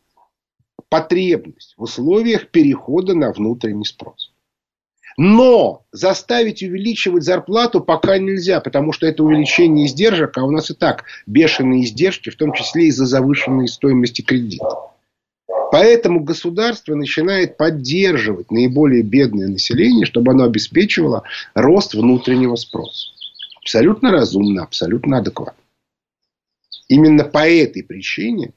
потребность 0.88 1.74
в 1.78 1.82
условиях 1.82 2.50
перехода 2.50 3.15
на 3.15 3.34
внутренний 3.34 3.86
спрос. 3.86 4.32
Но 5.17 5.84
заставить 5.91 6.62
увеличивать 6.62 7.24
зарплату 7.24 7.82
пока 7.82 8.19
нельзя, 8.19 8.62
потому 8.62 8.91
что 8.91 9.08
это 9.08 9.24
увеличение 9.24 9.88
издержек, 9.88 10.38
а 10.38 10.43
у 10.43 10.52
нас 10.52 10.69
и 10.69 10.76
так 10.76 11.06
бешеные 11.26 11.86
издержки, 11.86 12.30
в 12.30 12.36
том 12.36 12.54
числе 12.54 12.86
из-за 12.89 13.08
завышенной 13.08 13.67
стоимости 13.67 14.21
кредита. 14.21 14.91
Поэтому 15.71 16.19
государство 16.19 16.93
начинает 16.93 17.58
поддерживать 17.58 18.52
наиболее 18.52 19.02
бедное 19.02 19.47
население, 19.47 20.06
чтобы 20.06 20.34
оно 20.34 20.43
обеспечивало 20.43 21.24
рост 21.56 21.95
внутреннего 21.95 22.58
спроса. 22.58 23.08
Абсолютно 23.60 24.12
разумно, 24.12 24.62
абсолютно 24.62 25.17
адекватно. 25.17 25.56
Именно 26.92 27.24
по 27.24 27.48
этой 27.50 27.84
причине 27.84 28.52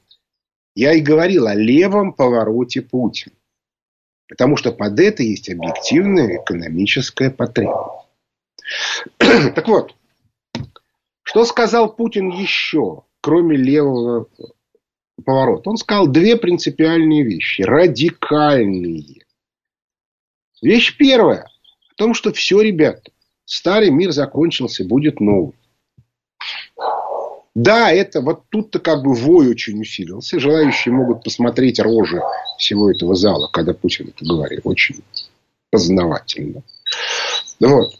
я 0.75 0.91
и 0.91 0.99
говорил 0.99 1.47
о 1.47 1.55
левом 1.55 2.11
повороте 2.11 2.81
Путина. 2.81 3.33
Потому 4.27 4.57
что 4.57 4.73
под 4.73 4.99
это 4.99 5.23
есть 5.23 5.49
объективная 5.49 6.43
экономическая 6.43 7.31
потребность. 7.31 8.09
Так 9.19 9.65
вот, 9.69 9.95
что 11.23 11.45
сказал 11.45 11.95
Путин 11.95 12.27
еще, 12.27 13.03
кроме 13.21 13.55
левого 13.55 14.27
поворота? 15.23 15.69
Он 15.69 15.77
сказал 15.77 16.07
две 16.07 16.35
принципиальные 16.35 17.23
вещи, 17.23 17.61
радикальные. 17.61 19.23
Вещь 20.61 20.97
первая, 20.97 21.43
о 21.89 21.95
том, 21.95 22.13
что 22.13 22.33
все, 22.33 22.59
ребята, 22.59 23.13
старый 23.45 23.91
мир 23.91 24.11
закончился, 24.11 24.83
будет 24.83 25.21
новый. 25.21 25.55
Да, 27.55 27.89
это 27.89 28.19
вот 28.19 28.43
тут-то 28.49 28.79
как 28.79 29.01
бы 29.01 29.13
вой 29.13 29.47
очень 29.47 29.79
усилился. 29.79 30.39
Желающие 30.39 30.93
могут 30.93 31.23
посмотреть 31.23 31.79
рожи 31.79 32.21
всего 32.59 32.91
этого 32.91 33.15
зала, 33.15 33.47
когда 33.51 33.73
Путин 33.73 34.09
это 34.09 34.25
говорил. 34.25 34.59
Очень 34.65 35.01
познавательно. 35.71 36.63
Вот. 37.61 37.93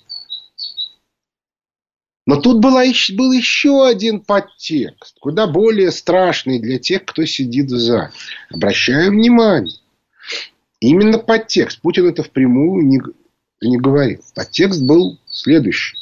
Но 2.27 2.41
тут 2.41 2.59
была, 2.59 2.83
был 3.13 3.31
еще 3.31 3.87
один 3.87 4.19
подтекст, 4.19 5.17
куда 5.19 5.47
более 5.47 5.91
страшный 5.91 6.59
для 6.59 6.79
тех, 6.79 7.05
кто 7.05 7.23
сидит 7.25 7.67
в 7.67 7.77
зале. 7.77 8.11
Обращаю 8.49 9.11
внимание. 9.11 9.77
Именно 10.81 11.19
подтекст. 11.19 11.79
Путин 11.81 12.07
это 12.07 12.23
впрямую 12.23 12.85
не, 12.85 12.99
не 13.61 13.77
говорил. 13.77 14.21
Подтекст 14.33 14.81
был 14.81 15.17
следующий. 15.29 15.97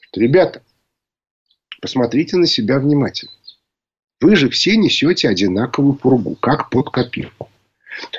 Что, 0.00 0.20
ребята, 0.20 0.62
Посмотрите 1.84 2.38
на 2.38 2.46
себя 2.46 2.78
внимательно. 2.78 3.34
Вы 4.22 4.36
же 4.36 4.48
все 4.48 4.74
несете 4.74 5.28
одинаковую 5.28 5.92
пургу, 5.92 6.34
как 6.34 6.70
под 6.70 6.88
копирку. 6.88 7.50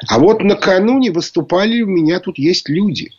А 0.08 0.19
вот 0.19 0.43
накануне 0.43 1.10
выступали 1.10 1.82
у 1.82 1.88
меня 1.88 2.19
тут 2.19 2.38
есть 2.38 2.69
люди. 2.69 3.12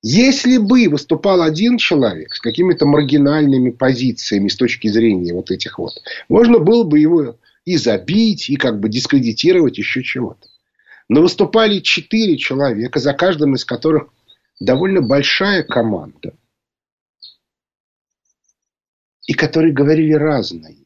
Если 0.00 0.58
бы 0.58 0.86
выступал 0.88 1.42
один 1.42 1.76
человек 1.76 2.34
с 2.34 2.40
какими-то 2.40 2.86
маргинальными 2.86 3.70
позициями 3.70 4.46
с 4.46 4.54
точки 4.54 4.86
зрения 4.86 5.34
вот 5.34 5.50
этих 5.50 5.80
вот, 5.80 5.94
можно 6.28 6.60
было 6.60 6.84
бы 6.84 7.00
его 7.00 7.36
и 7.64 7.76
забить, 7.76 8.48
и 8.48 8.54
как 8.54 8.78
бы 8.78 8.88
дискредитировать 8.88 9.76
еще 9.76 10.04
чего-то. 10.04 10.46
Но 11.08 11.20
выступали 11.20 11.80
четыре 11.80 12.38
человека, 12.38 13.00
за 13.00 13.12
каждым 13.12 13.56
из 13.56 13.64
которых 13.64 14.04
довольно 14.60 15.02
большая 15.02 15.64
команда 15.64 16.32
и 19.26 19.34
которые 19.34 19.72
говорили 19.72 20.12
разное. 20.12 20.76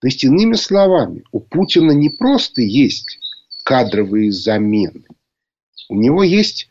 То 0.00 0.08
есть, 0.08 0.24
иными 0.24 0.54
словами, 0.54 1.24
у 1.32 1.40
Путина 1.40 1.92
не 1.92 2.10
просто 2.10 2.60
есть 2.60 3.18
кадровые 3.64 4.32
замены. 4.32 5.04
У 5.88 5.94
него 5.94 6.22
есть 6.22 6.68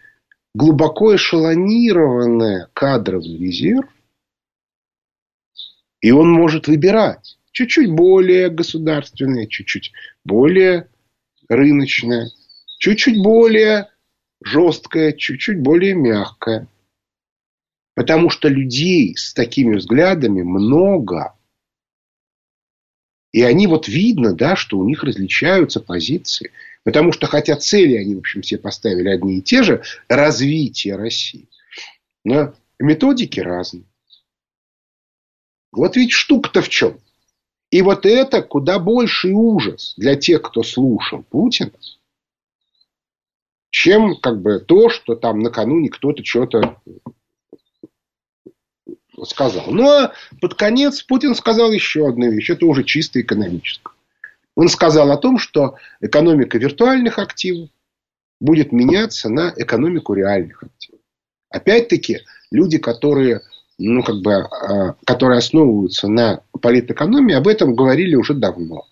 глубоко 0.54 1.16
эшелонированный 1.16 2.66
кадровый 2.74 3.38
резерв, 3.38 3.90
и 6.02 6.12
он 6.12 6.32
может 6.32 6.68
выбирать 6.68 7.38
чуть-чуть 7.52 7.92
более 7.92 8.50
государственное, 8.50 9.48
чуть-чуть 9.48 9.94
более 10.26 10.90
рыночное, 11.48 12.32
чуть-чуть 12.80 13.22
более 13.22 13.90
жесткое, 14.44 15.14
чуть-чуть 15.14 15.60
более 15.60 15.94
мягкое. 15.94 16.68
Потому 17.96 18.30
что 18.30 18.48
людей 18.48 19.16
с 19.18 19.34
такими 19.34 19.76
взглядами 19.76 20.42
много. 20.42 21.36
И 23.32 23.42
они 23.44 23.68
вот 23.68 23.88
видно, 23.88 24.34
да, 24.34 24.56
что 24.56 24.78
у 24.78 24.86
них 24.86 25.04
различаются 25.04 25.80
позиции. 25.80 26.52
Потому 26.84 27.12
что, 27.12 27.28
хотя 27.28 27.56
цели 27.56 27.96
они, 27.96 28.16
в 28.16 28.20
общем, 28.20 28.42
все 28.42 28.58
поставили 28.58 29.10
одни 29.10 29.38
и 29.38 29.42
те 29.42 29.62
же, 29.62 29.84
развитие 30.08 30.96
России, 30.96 31.48
но 32.24 32.54
методики 32.80 33.40
разные. 33.40 33.86
Вот 35.72 35.96
ведь 35.96 36.12
штука-то 36.12 36.62
в 36.62 36.70
чем. 36.70 37.00
И 37.70 37.82
вот 37.82 38.06
это 38.06 38.42
куда 38.42 38.80
больший 38.80 39.32
ужас 39.32 39.94
для 39.96 40.16
тех, 40.16 40.42
кто 40.42 40.64
слушал 40.64 41.24
Путина, 41.24 41.72
чем 43.70 44.18
как 44.20 44.42
бы 44.42 44.60
то, 44.60 44.90
что 44.90 45.16
там 45.16 45.40
накануне 45.40 45.90
кто-то 45.90 46.26
что-то 46.26 46.82
сказал. 49.26 49.66
Ну, 49.68 49.90
а 49.90 50.14
под 50.40 50.56
конец 50.56 51.02
Путин 51.04 51.36
сказал 51.36 51.72
еще 51.72 52.08
одну 52.08 52.30
вещь. 52.30 52.50
Это 52.50 52.66
уже 52.66 52.84
чисто 52.84 53.22
экономическое. 53.22 53.94
Он 54.56 54.68
сказал 54.68 55.12
о 55.12 55.18
том, 55.18 55.38
что 55.38 55.76
экономика 56.02 56.58
виртуальных 56.58 57.20
активов 57.20 57.70
будет 58.40 58.72
меняться 58.72 59.30
на 59.30 59.54
экономику 59.56 60.14
реальных 60.14 60.64
активов. 60.64 61.00
Опять-таки, 61.50 62.20
люди, 62.52 62.78
которые 62.78 63.42
ну, 63.78 64.04
как 64.04 64.22
бы, 64.22 64.34
а, 64.34 64.96
которые 65.06 65.40
основываются 65.40 66.08
на 66.08 66.42
политэкономии, 66.62 67.34
об 67.34 67.48
этом 67.48 67.76
говорили 67.76 68.16
уже 68.16 68.34
давно. 68.34 68.86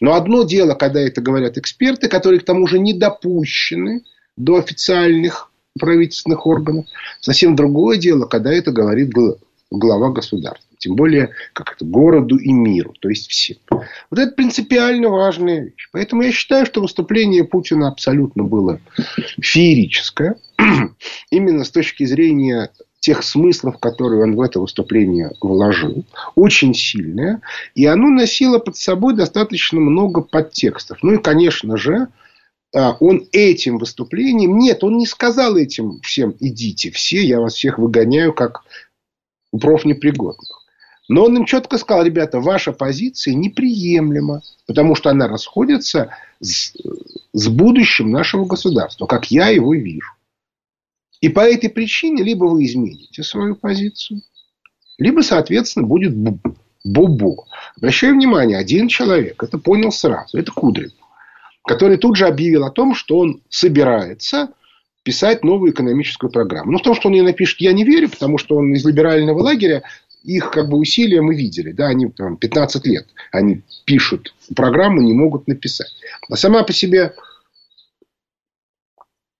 Но 0.00 0.14
одно 0.14 0.42
дело, 0.42 0.74
когда 0.74 1.00
это 1.00 1.20
говорят 1.20 1.56
эксперты, 1.56 2.08
которые 2.08 2.40
к 2.40 2.44
тому 2.44 2.66
же 2.66 2.78
не 2.78 2.94
допущены 2.94 4.02
до 4.36 4.56
официальных 4.56 5.50
правительственных 5.78 6.46
органов. 6.46 6.86
Совсем 7.20 7.56
другое 7.56 7.96
дело, 7.96 8.26
когда 8.26 8.52
это 8.52 8.72
говорит 8.72 9.10
глава 9.78 10.10
государства. 10.10 10.68
Тем 10.78 10.96
более, 10.96 11.30
как 11.52 11.74
это, 11.74 11.84
городу 11.84 12.36
и 12.36 12.52
миру, 12.52 12.94
то 13.00 13.08
есть 13.08 13.30
всем. 13.30 13.56
Вот 13.70 14.18
это 14.18 14.32
принципиально 14.32 15.08
важная 15.08 15.64
вещь. 15.64 15.88
Поэтому 15.92 16.22
я 16.22 16.32
считаю, 16.32 16.66
что 16.66 16.82
выступление 16.82 17.44
Путина 17.44 17.88
абсолютно 17.88 18.42
было 18.42 18.80
феерическое. 19.40 20.36
Именно 21.30 21.64
с 21.64 21.70
точки 21.70 22.04
зрения 22.04 22.70
тех 23.00 23.22
смыслов, 23.22 23.78
которые 23.78 24.22
он 24.22 24.34
в 24.34 24.40
это 24.40 24.60
выступление 24.60 25.32
вложил, 25.40 26.04
очень 26.34 26.74
сильное. 26.74 27.40
И 27.74 27.84
оно 27.84 28.08
носило 28.08 28.58
под 28.58 28.76
собой 28.76 29.14
достаточно 29.14 29.78
много 29.78 30.22
подтекстов. 30.22 30.98
Ну 31.02 31.14
и, 31.14 31.18
конечно 31.18 31.76
же, 31.76 32.08
а, 32.74 32.96
он 33.00 33.28
этим 33.30 33.78
выступлением... 33.78 34.58
Нет, 34.58 34.82
он 34.82 34.96
не 34.96 35.06
сказал 35.06 35.56
этим 35.56 36.00
всем 36.00 36.34
«идите 36.40 36.90
все, 36.90 37.22
я 37.22 37.40
вас 37.40 37.54
всех 37.54 37.78
выгоняю 37.78 38.32
как 38.32 38.62
профнепригодных». 39.58 40.64
Но 41.08 41.24
он 41.24 41.36
им 41.36 41.44
четко 41.44 41.76
сказал, 41.76 42.04
ребята, 42.04 42.40
ваша 42.40 42.72
позиция 42.72 43.34
неприемлема, 43.34 44.40
потому 44.66 44.94
что 44.94 45.10
она 45.10 45.28
расходится 45.28 46.10
с, 46.40 46.72
с 47.32 47.48
будущим 47.48 48.10
нашего 48.10 48.46
государства, 48.46 49.06
как 49.06 49.30
я 49.30 49.48
его 49.48 49.74
вижу. 49.74 50.10
И 51.20 51.28
по 51.28 51.40
этой 51.40 51.68
причине 51.68 52.22
либо 52.22 52.44
вы 52.44 52.64
измените 52.64 53.22
свою 53.22 53.54
позицию, 53.54 54.22
либо, 54.98 55.20
соответственно, 55.20 55.86
будет 55.86 56.14
бобо. 56.84 57.46
Обращаю 57.76 58.14
внимание, 58.14 58.56
один 58.56 58.88
человек 58.88 59.42
это 59.42 59.58
понял 59.58 59.92
сразу. 59.92 60.38
Это 60.38 60.52
Кудрин, 60.52 60.92
который 61.66 61.98
тут 61.98 62.16
же 62.16 62.26
объявил 62.26 62.64
о 62.64 62.70
том, 62.70 62.94
что 62.94 63.18
он 63.18 63.42
собирается 63.48 64.50
писать 65.04 65.44
новую 65.44 65.72
экономическую 65.72 66.30
программу. 66.30 66.72
Но 66.72 66.78
в 66.78 66.82
том, 66.82 66.94
что 66.94 67.08
он 67.08 67.14
ее 67.14 67.22
напишет, 67.22 67.60
я 67.60 67.72
не 67.72 67.84
верю, 67.84 68.08
потому 68.08 68.38
что 68.38 68.56
он 68.56 68.74
из 68.74 68.84
либерального 68.84 69.38
лагеря, 69.40 69.84
их 70.24 70.50
как 70.50 70.68
бы 70.68 70.78
усилия 70.78 71.20
мы 71.20 71.36
видели. 71.36 71.70
Да, 71.70 71.88
они 71.88 72.08
там, 72.10 72.36
15 72.36 72.86
лет 72.86 73.06
они 73.30 73.62
пишут 73.84 74.34
программу, 74.56 75.02
не 75.02 75.12
могут 75.12 75.46
написать. 75.46 75.92
А 76.28 76.36
сама 76.36 76.64
по 76.64 76.72
себе 76.72 77.14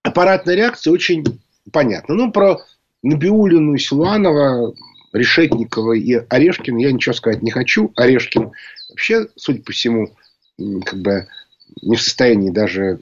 аппаратная 0.03 0.55
реакция 0.55 0.93
очень 0.93 1.41
понятно. 1.71 2.13
Ну, 2.13 2.31
про 2.31 2.59
Набиулину, 3.01 3.75
Силуанова, 3.77 4.75
Решетникова 5.13 5.93
и 5.93 6.13
Орешкина 6.13 6.79
я 6.79 6.91
ничего 6.91 7.13
сказать 7.13 7.41
не 7.41 7.49
хочу. 7.49 7.91
Орешкин 7.95 8.51
вообще, 8.89 9.27
судя 9.35 9.63
по 9.63 9.71
всему, 9.71 10.13
как 10.85 10.99
бы 10.99 11.27
не 11.81 11.95
в 11.95 12.01
состоянии 12.01 12.51
даже 12.51 12.99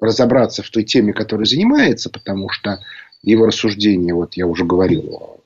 разобраться 0.00 0.62
в 0.62 0.70
той 0.70 0.84
теме, 0.84 1.12
которой 1.12 1.44
занимается, 1.44 2.10
потому 2.10 2.48
что 2.48 2.80
его 3.22 3.46
рассуждения, 3.46 4.14
вот 4.14 4.34
я 4.34 4.46
уже 4.46 4.64
говорил 4.64 5.14
о, 5.14 5.40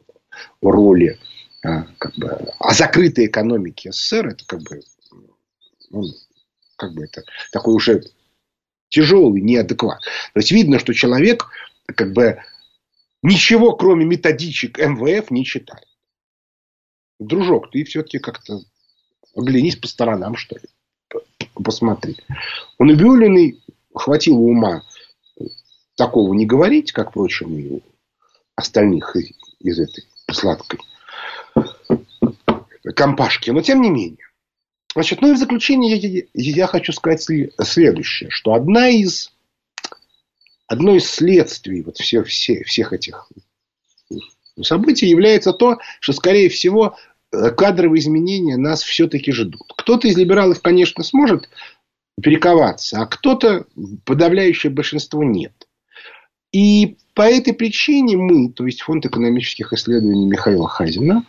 о 0.60 0.70
роли, 0.70 1.18
а, 1.64 1.86
как 1.98 2.14
бы, 2.16 2.28
о 2.58 2.74
закрытой 2.74 3.26
экономике 3.26 3.92
СССР, 3.92 4.28
это 4.28 4.44
как 4.46 4.62
бы, 4.62 4.82
ну, 5.90 6.04
как 6.76 6.92
бы 6.92 7.04
это 7.04 7.22
такой 7.52 7.74
уже 7.74 8.02
тяжелый 8.88 9.40
неадекват. 9.40 10.00
То 10.34 10.40
есть 10.40 10.52
видно, 10.52 10.78
что 10.78 10.92
человек 10.92 11.46
как 11.86 12.12
бы 12.12 12.42
ничего, 13.22 13.74
кроме 13.74 14.04
методичек 14.04 14.78
МВФ, 14.78 15.30
не 15.30 15.44
читает. 15.44 15.86
Дружок, 17.18 17.70
ты 17.70 17.84
все-таки 17.84 18.18
как-то 18.18 18.60
оглянись 19.34 19.76
по 19.76 19.86
сторонам, 19.86 20.36
что 20.36 20.56
ли. 20.56 20.64
Посмотри. 21.54 22.16
У 22.78 22.84
Набиулиной 22.84 23.62
хватило 23.94 24.38
ума 24.38 24.82
такого 25.96 26.34
не 26.34 26.46
говорить, 26.46 26.92
как, 26.92 27.10
впрочем, 27.10 27.56
и 27.58 27.80
остальных 28.56 29.16
из 29.60 29.78
этой 29.78 30.04
сладкой 30.30 30.80
компашки. 32.94 33.50
Но 33.50 33.60
тем 33.62 33.80
не 33.80 33.90
менее. 33.90 34.26
Значит, 34.94 35.22
ну 35.22 35.30
и 35.30 35.34
в 35.34 35.38
заключение 35.38 35.96
я, 35.96 36.24
я 36.34 36.66
хочу 36.66 36.92
сказать 36.92 37.22
следующее, 37.22 38.30
что 38.30 38.54
одна 38.54 38.88
из 38.88 39.32
одно 40.66 40.96
из 40.96 41.08
следствий 41.08 41.82
вот 41.82 41.98
всех, 41.98 42.26
всех, 42.26 42.66
всех 42.66 42.92
этих 42.92 43.28
событий 44.60 45.06
является 45.06 45.52
то, 45.52 45.78
что, 46.00 46.12
скорее 46.12 46.48
всего, 46.48 46.96
э, 47.30 47.50
кадровые 47.50 48.00
изменения 48.00 48.56
нас 48.56 48.82
все-таки 48.82 49.32
ждут. 49.32 49.72
Кто-то 49.76 50.08
из 50.08 50.16
либералов, 50.16 50.60
конечно, 50.60 51.04
сможет 51.04 51.48
перековаться, 52.20 53.00
а 53.00 53.06
кто-то, 53.06 53.66
подавляющее 54.04 54.72
большинство, 54.72 55.22
нет. 55.22 55.52
И 56.52 56.98
по 57.14 57.22
этой 57.22 57.54
причине 57.54 58.16
мы, 58.16 58.52
то 58.52 58.66
есть 58.66 58.82
Фонд 58.82 59.06
экономических 59.06 59.72
исследований 59.72 60.26
Михаила 60.26 60.68
Хазина, 60.68 61.24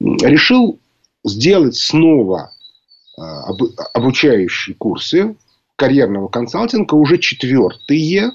решил 0.00 0.80
сделать 1.24 1.76
снова 1.76 2.50
э, 3.18 3.20
обучающие 3.92 4.74
курсы 4.74 5.36
карьерного 5.76 6.28
консалтинга, 6.28 6.94
уже 6.94 7.18
четвертые, 7.18 8.30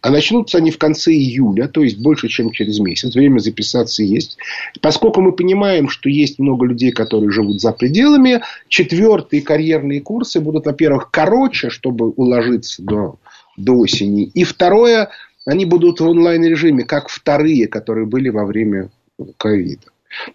а 0.00 0.10
начнутся 0.10 0.58
они 0.58 0.70
в 0.70 0.78
конце 0.78 1.12
июля, 1.12 1.68
то 1.68 1.82
есть 1.82 1.98
больше, 1.98 2.28
чем 2.28 2.50
через 2.50 2.80
месяц. 2.80 3.14
Время 3.14 3.38
записаться 3.38 4.02
есть. 4.02 4.36
Поскольку 4.80 5.20
мы 5.20 5.32
понимаем, 5.32 5.88
что 5.88 6.08
есть 6.08 6.40
много 6.40 6.66
людей, 6.66 6.90
которые 6.90 7.30
живут 7.30 7.60
за 7.60 7.72
пределами, 7.72 8.42
четвертые 8.68 9.42
карьерные 9.42 10.00
курсы 10.00 10.40
будут, 10.40 10.66
во-первых, 10.66 11.10
короче, 11.12 11.70
чтобы 11.70 12.10
уложиться 12.10 12.82
до, 12.82 13.18
до 13.56 13.74
осени. 13.74 14.24
И 14.24 14.42
второе, 14.42 15.10
они 15.46 15.66
будут 15.66 16.00
в 16.00 16.08
онлайн-режиме, 16.08 16.84
как 16.84 17.08
вторые, 17.08 17.68
которые 17.68 18.06
были 18.06 18.28
во 18.28 18.44
время 18.44 18.90
ковида. 19.36 19.86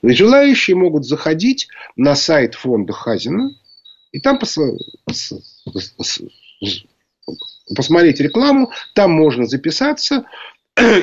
Желающие 0.02 0.78
могут 0.78 1.06
заходить 1.06 1.68
на 1.98 2.16
сайт 2.16 2.56
фонда 2.56 2.94
Хазина 2.94 3.52
и 4.14 4.22
там 4.22 4.40
посмотреть 7.76 8.20
рекламу, 8.20 8.72
там 8.94 9.12
можно 9.12 9.46
записаться, 9.46 10.26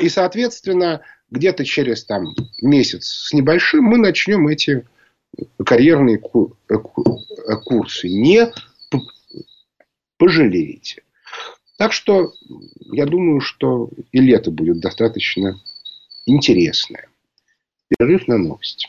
и, 0.01 0.09
соответственно, 0.09 1.01
где-то 1.29 1.65
через 1.65 2.05
там, 2.05 2.35
месяц 2.61 3.05
с 3.05 3.33
небольшим 3.33 3.83
мы 3.83 3.97
начнем 3.97 4.47
эти 4.47 4.85
карьерные 5.65 6.17
э, 6.17 6.73
э, 6.73 7.55
курсы. 7.65 8.07
Не 8.07 8.51
пожалеете. 10.17 11.03
Так 11.77 11.91
что 11.91 12.33
я 12.79 13.05
думаю, 13.05 13.41
что 13.41 13.89
и 14.11 14.19
лето 14.19 14.51
будет 14.51 14.79
достаточно 14.79 15.59
интересное. 16.25 17.07
Перерыв 17.89 18.27
на 18.27 18.37
новости. 18.37 18.87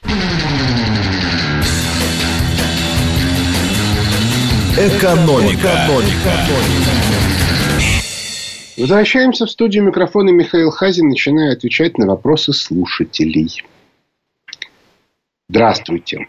Экономика. 4.77 5.71
Экономика. 5.71 6.35
Возвращаемся 8.77 9.47
в 9.47 9.51
студию 9.51 9.85
микрофона 9.85 10.31
Михаил 10.31 10.73
Хазин, 10.73 11.11
начиная 11.11 11.53
отвечать 11.53 11.97
на 11.97 12.09
вопросы 12.09 12.53
слушателей. 12.53 13.63
Здравствуйте. 15.49 16.27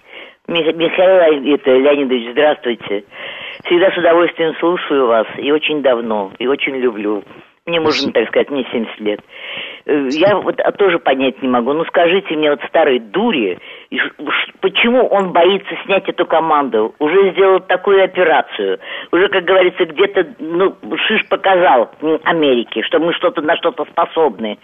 Михаил 0.47 1.55
это, 1.55 1.71
Леонидович, 1.71 2.33
здравствуйте. 2.33 3.03
Всегда 3.65 3.89
с 3.89 3.97
удовольствием 3.97 4.53
слушаю 4.59 5.07
вас, 5.07 5.25
и 5.39 5.51
очень 5.51 5.81
давно, 5.81 6.31
и 6.37 6.45
очень 6.45 6.75
люблю. 6.75 7.23
Мне 7.65 7.79
можно, 7.79 8.11
так 8.11 8.27
сказать, 8.27 8.51
мне 8.51 8.63
70 8.71 8.99
лет. 8.99 9.21
Э, 9.85 10.07
я 10.11 10.37
вот 10.37 10.59
а 10.59 10.71
тоже 10.71 10.99
понять 10.99 11.41
не 11.41 11.47
могу. 11.47 11.73
Ну, 11.73 11.85
скажите 11.85 12.35
мне, 12.35 12.49
вот 12.49 12.61
старой 12.67 12.99
дури, 12.99 13.59
почему 14.61 15.05
он 15.07 15.31
боится 15.31 15.75
снять 15.85 16.09
эту 16.09 16.25
команду? 16.25 16.95
Уже 16.99 17.31
сделал 17.31 17.59
такую 17.59 18.03
операцию. 18.03 18.79
Уже, 19.11 19.27
как 19.29 19.45
говорится, 19.45 19.85
где-то, 19.85 20.27
ну, 20.39 20.75
Шиш 21.07 21.27
показал 21.27 21.91
Америке, 22.23 22.81
что 22.83 22.99
мы 22.99 23.13
что-то 23.13 23.41
на 23.41 23.55
что-то 23.57 23.85
способны. 23.85 24.57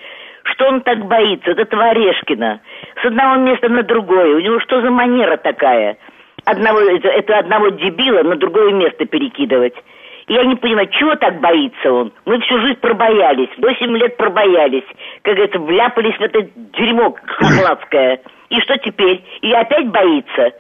Что 0.44 0.68
он 0.68 0.82
так 0.82 1.06
боится? 1.06 1.52
Это 1.52 1.78
Орешкина. 1.78 2.62
С 3.02 3.06
одного 3.06 3.36
места 3.36 3.70
на 3.70 3.84
другое. 3.84 4.36
У 4.36 4.40
него 4.40 4.60
что 4.62 4.82
за 4.82 4.90
манера 4.90 5.38
такая? 5.38 5.98
Одного, 6.46 6.80
это 6.80 7.38
одного 7.38 7.70
дебила 7.70 8.24
на 8.24 8.36
другое 8.36 8.74
место 8.74 9.06
перекидывать. 9.06 9.76
Я 10.28 10.44
не 10.46 10.56
понимаю, 10.56 10.88
чего 10.92 11.16
так 11.16 11.40
боится 11.40 11.92
он? 11.92 12.14
Мы 12.26 12.40
всю 12.42 12.60
жизнь 12.60 12.80
пробоялись, 12.80 13.50
восемь 13.58 13.98
лет 13.98 14.18
пробоялись. 14.18 14.86
Как 15.24 15.38
это, 15.38 15.60
вляпались 15.60 16.18
в 16.18 16.22
это 16.22 16.48
дерьмо 16.78 17.16
хохладское. 17.26 18.22
И 18.50 18.60
что 18.62 18.78
теперь? 18.78 19.24
И 19.42 19.52
опять 19.52 19.90
боится? 19.90 20.54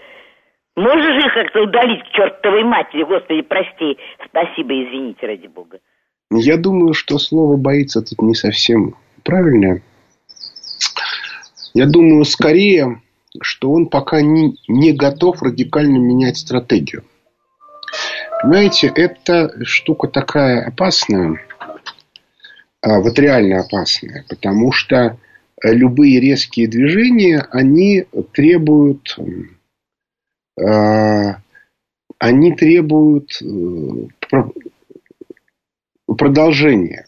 Можно 0.76 1.13
же 1.13 1.28
их 1.28 1.34
как-то 1.34 1.63
удалить 1.63 2.04
к 2.04 2.12
чертовой 2.12 2.63
матери, 2.63 3.04
Господи, 3.04 3.41
прости. 3.41 3.97
Спасибо, 4.26 4.74
извините, 4.84 5.28
ради 5.28 5.47
Бога. 5.47 5.80
Я 6.32 6.58
думаю, 6.58 6.93
что 6.93 7.19
слово 7.19 7.58
«боится» 7.58 8.02
тут 8.02 8.21
не 8.21 8.36
совсем 8.36 8.95
правильное. 9.24 9.82
Я 11.74 11.88
думаю, 11.88 12.24
скорее, 12.24 13.02
что 13.41 13.71
он 13.71 13.88
пока 13.88 14.21
не, 14.21 14.56
не 14.69 14.93
готов 14.93 15.41
радикально 15.41 15.97
менять 15.97 16.38
стратегию. 16.38 17.04
Понимаете, 18.42 18.92
эта 18.96 19.54
штука 19.64 20.08
такая 20.08 20.66
опасная, 20.66 21.40
а, 22.82 23.00
вот 23.00 23.20
реально 23.20 23.60
опасная, 23.60 24.26
потому 24.28 24.72
что 24.72 25.20
любые 25.62 26.20
резкие 26.20 26.68
движения, 26.68 27.46
они 27.52 28.06
требуют, 28.34 29.16
а, 30.60 31.38
они 32.18 32.54
требуют 32.54 33.40
э, 33.44 34.46
продолжения. 36.08 37.06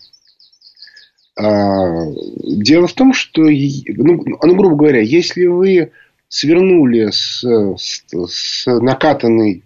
А, 1.35 2.05
дело 2.43 2.85
в 2.85 2.93
том, 2.93 3.13
что, 3.13 3.41
ну, 3.41 4.23
ну 4.23 4.55
грубо 4.55 4.75
говоря, 4.75 5.01
если 5.01 5.47
вы 5.47 5.91
свернули 6.27 7.09
с, 7.09 7.43
с, 7.43 8.03
с 8.11 8.65
накатанной 8.67 9.63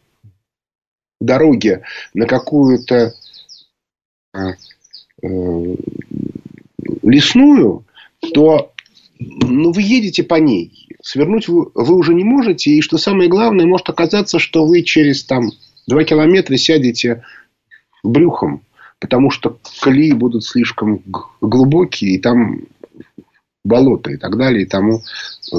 дороги 1.20 1.82
на 2.14 2.26
какую-то 2.26 3.14
а, 4.34 4.52
э, 4.52 5.76
лесную, 7.04 7.86
то 8.34 8.72
ну, 9.20 9.72
вы 9.72 9.82
едете 9.82 10.24
по 10.24 10.36
ней. 10.36 10.90
Свернуть 11.02 11.48
вы, 11.48 11.72
вы 11.74 11.96
уже 11.96 12.14
не 12.14 12.24
можете. 12.24 12.72
И 12.72 12.82
что 12.82 12.98
самое 12.98 13.30
главное, 13.30 13.66
может 13.66 13.90
оказаться, 13.90 14.40
что 14.40 14.66
вы 14.66 14.84
через 14.84 15.24
там, 15.24 15.50
два 15.88 16.04
километра 16.04 16.58
сядете 16.58 17.24
брюхом 18.04 18.62
потому 19.00 19.30
что 19.30 19.60
колеи 19.82 20.14
будут 20.14 20.44
слишком 20.44 21.04
глубокие, 21.42 22.16
и 22.16 22.20
там 22.20 22.62
болото 23.64 24.12
и 24.12 24.18
так 24.18 24.38
далее, 24.38 24.64
и 24.64 24.66
тому 24.66 25.02
э, 25.54 25.58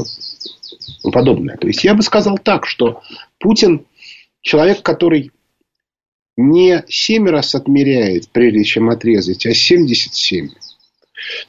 подобное. 1.12 1.56
То 1.56 1.66
есть, 1.66 1.84
я 1.84 1.94
бы 1.94 2.02
сказал 2.02 2.38
так, 2.38 2.66
что 2.66 3.02
Путин 3.38 3.84
человек, 4.40 4.82
который 4.82 5.30
не 6.38 6.82
7 6.88 7.28
раз 7.28 7.54
отмеряет, 7.54 8.28
прежде 8.30 8.64
чем 8.64 8.88
отрезать, 8.88 9.44
а 9.44 9.52
77. 9.52 10.48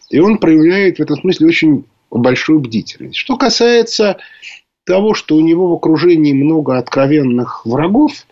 И 0.10 0.20
он 0.20 0.38
проявляет 0.40 0.98
в 0.98 1.02
этом 1.02 1.18
смысле 1.18 1.48
очень 1.48 1.86
большую 2.12 2.60
бдительность. 2.60 3.16
Что 3.16 3.38
касается 3.38 4.18
того, 4.84 5.14
что 5.14 5.36
у 5.36 5.42
него 5.42 5.70
в 5.70 5.74
окружении 5.74 6.34
много 6.34 6.78
откровенных 6.78 7.66
врагов, 7.66 8.26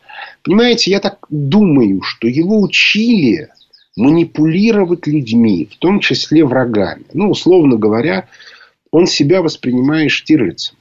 Понимаете, 0.43 0.91
я 0.91 0.99
так 0.99 1.25
думаю, 1.29 2.01
что 2.01 2.27
его 2.27 2.61
учили 2.61 3.49
манипулировать 3.95 5.07
людьми, 5.07 5.67
в 5.71 5.77
том 5.77 5.99
числе 5.99 6.45
врагами. 6.45 7.03
Ну, 7.13 7.31
условно 7.31 7.77
говоря, 7.77 8.27
он 8.91 9.07
себя 9.07 9.41
воспринимает 9.41 10.11
Штирлицем. 10.11 10.77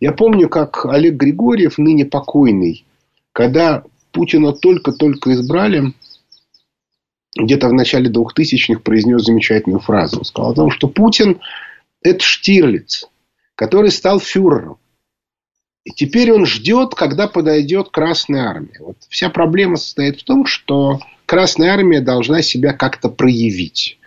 Я 0.00 0.12
помню, 0.12 0.48
как 0.48 0.86
Олег 0.86 1.14
Григорьев, 1.14 1.78
ныне 1.78 2.04
покойный, 2.04 2.84
когда 3.32 3.84
Путина 4.12 4.52
только-только 4.52 5.32
избрали, 5.32 5.92
где-то 7.34 7.68
в 7.68 7.72
начале 7.72 8.10
2000-х 8.10 8.80
произнес 8.80 9.22
замечательную 9.22 9.80
фразу. 9.80 10.18
Он 10.18 10.24
сказал 10.24 10.52
о 10.52 10.54
том, 10.54 10.70
что 10.70 10.88
Путин– 10.88 11.40
это 12.02 12.22
Штирлиц, 12.22 13.08
который 13.54 13.90
стал 13.90 14.20
фюрером. 14.20 14.76
И 15.84 15.90
теперь 15.90 16.32
он 16.32 16.46
ждет, 16.46 16.94
когда 16.94 17.26
подойдет 17.26 17.88
Красная 17.90 18.44
Армия. 18.48 18.78
Вот 18.80 18.96
вся 19.08 19.30
проблема 19.30 19.76
состоит 19.76 20.20
в 20.20 20.24
том, 20.24 20.46
что 20.46 21.00
Красная 21.26 21.72
Армия 21.72 22.00
должна 22.00 22.42
себя 22.42 22.72
как-то 22.72 23.08
проявить. 23.08 23.98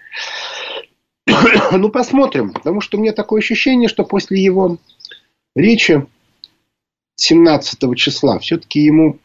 ну, 1.72 1.90
посмотрим. 1.90 2.54
Потому 2.54 2.80
что 2.80 2.98
у 2.98 3.02
меня 3.02 3.12
такое 3.12 3.42
ощущение, 3.42 3.90
что 3.90 4.06
после 4.06 4.42
его 4.42 4.78
речи 5.56 6.06
17 7.18 7.96
числа 7.98 8.40
все-таки 8.40 8.82
ему 8.82 9.20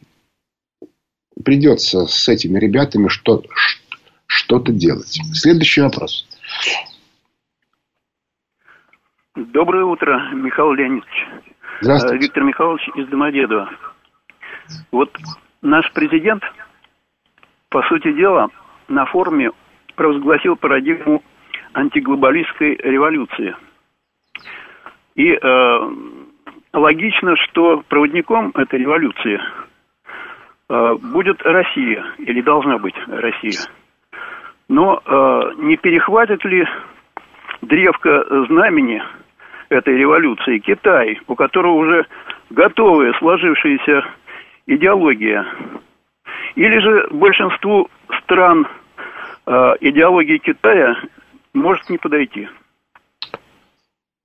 придется 1.41 2.05
с 2.05 2.27
этими 2.29 2.59
ребятами 2.59 3.07
что- 3.07 3.43
что-то 4.27 4.71
делать. 4.71 5.19
Следующий 5.33 5.81
вопрос. 5.81 6.27
Доброе 9.35 9.85
утро, 9.85 10.31
Михаил 10.33 10.73
Леонидович. 10.73 11.27
Здравствуйте. 11.81 12.17
Э, 12.17 12.19
Виктор 12.19 12.43
Михайлович 12.43 12.87
из 12.95 13.07
Домодедова. 13.07 13.69
Вот 14.91 15.15
наш 15.61 15.91
президент, 15.93 16.43
по 17.69 17.81
сути 17.83 18.11
дела, 18.13 18.49
на 18.87 19.05
форуме 19.05 19.51
провозгласил 19.95 20.55
парадигму 20.55 21.23
антиглобалистской 21.73 22.75
революции. 22.75 23.55
И 25.15 25.29
э, 25.31 25.91
логично, 26.73 27.35
что 27.37 27.83
проводником 27.87 28.51
этой 28.55 28.79
революции 28.79 29.39
будет 31.01 31.41
Россия, 31.41 32.05
или 32.17 32.41
должна 32.41 32.77
быть 32.77 32.95
Россия. 33.07 33.59
Но 34.69 35.01
э, 35.05 35.51
не 35.57 35.75
перехватит 35.75 36.45
ли 36.45 36.65
древко 37.61 38.45
знамени 38.47 39.01
этой 39.67 39.97
революции 39.97 40.59
Китай, 40.59 41.19
у 41.27 41.35
которого 41.35 41.73
уже 41.73 42.05
готовая 42.49 43.13
сложившаяся 43.19 44.05
идеология. 44.67 45.45
Или 46.55 46.79
же 46.79 47.07
большинству 47.11 47.89
стран 48.23 48.67
э, 49.45 49.73
идеология 49.81 50.37
Китая 50.37 50.95
может 51.53 51.89
не 51.89 51.97
подойти. 51.97 52.47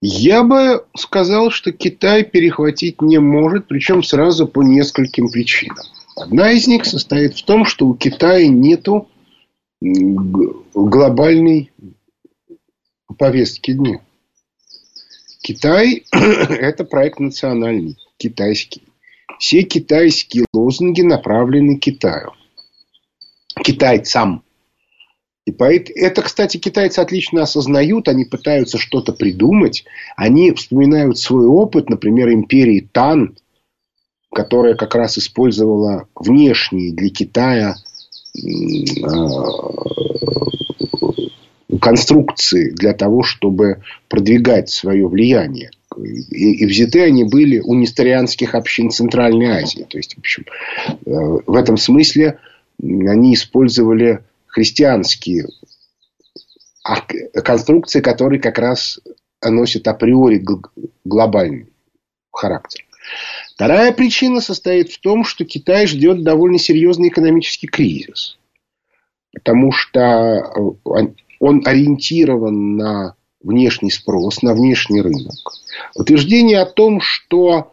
Я 0.00 0.44
бы 0.44 0.84
сказал, 0.96 1.50
что 1.50 1.72
Китай 1.72 2.22
перехватить 2.24 3.00
не 3.02 3.18
может, 3.18 3.66
причем 3.66 4.02
сразу 4.02 4.46
по 4.46 4.62
нескольким 4.62 5.28
причинам. 5.30 5.95
Одна 6.16 6.50
из 6.52 6.66
них 6.66 6.86
состоит 6.86 7.36
в 7.36 7.44
том, 7.44 7.66
что 7.66 7.86
у 7.86 7.94
Китая 7.94 8.48
нету 8.48 9.08
глобальной 9.82 11.70
повестки 13.18 13.72
дня. 13.72 14.00
Китай– 15.42 16.04
это 16.12 16.84
проект 16.84 17.20
национальный, 17.20 17.98
китайский. 18.16 18.82
Все 19.38 19.62
китайские 19.62 20.46
лозунги 20.54 21.02
направлены 21.02 21.76
Китаю. 21.76 22.32
Китайцам. 23.62 24.42
И 25.44 25.52
поэтому, 25.52 25.98
это, 25.98 26.22
кстати, 26.22 26.56
китайцы 26.56 26.98
отлично 27.00 27.42
осознают, 27.42 28.08
они 28.08 28.24
пытаются 28.24 28.78
что-то 28.78 29.12
придумать. 29.12 29.84
Они 30.16 30.50
вспоминают 30.52 31.18
свой 31.18 31.46
опыт, 31.46 31.90
например, 31.90 32.32
империи 32.32 32.88
Тан, 32.90 33.36
которая 34.36 34.74
как 34.74 34.94
раз 34.94 35.16
использовала 35.16 36.08
внешние 36.14 36.92
для 36.92 37.08
Китая 37.08 37.74
конструкции 41.80 42.70
для 42.72 42.92
того, 42.92 43.22
чтобы 43.22 43.82
продвигать 44.08 44.68
свое 44.68 45.08
влияние. 45.08 45.70
И, 45.96 46.52
и 46.52 46.66
взяты 46.66 47.00
они 47.00 47.24
были 47.24 47.60
у 47.60 47.72
несторианских 47.72 48.54
общин 48.54 48.90
Центральной 48.90 49.62
Азии. 49.62 49.86
То 49.88 49.96
есть, 49.96 50.16
в 50.16 50.18
общем, 50.18 50.44
э, 50.84 50.90
в 51.46 51.54
этом 51.54 51.78
смысле 51.78 52.38
они 52.82 53.32
использовали 53.32 54.22
христианские 54.48 55.46
конструкции, 57.42 58.02
которые 58.02 58.38
как 58.38 58.58
раз 58.58 59.00
носят 59.42 59.88
априори 59.88 60.44
глобальный 61.06 61.72
характер. 62.30 62.84
Вторая 63.56 63.90
причина 63.90 64.42
состоит 64.42 64.90
в 64.90 65.00
том, 65.00 65.24
что 65.24 65.46
Китай 65.46 65.86
ждет 65.86 66.22
довольно 66.22 66.58
серьезный 66.58 67.08
экономический 67.08 67.68
кризис. 67.68 68.36
Потому 69.32 69.72
что 69.72 70.00
э, 70.00 71.06
он 71.40 71.62
ориентирован 71.64 72.76
на 72.76 73.14
внешний 73.42 73.90
спрос, 73.90 74.42
на 74.42 74.52
внешний 74.52 75.00
рынок. 75.00 75.54
Утверждение 75.94 76.60
о 76.60 76.66
том, 76.66 77.00
что 77.00 77.72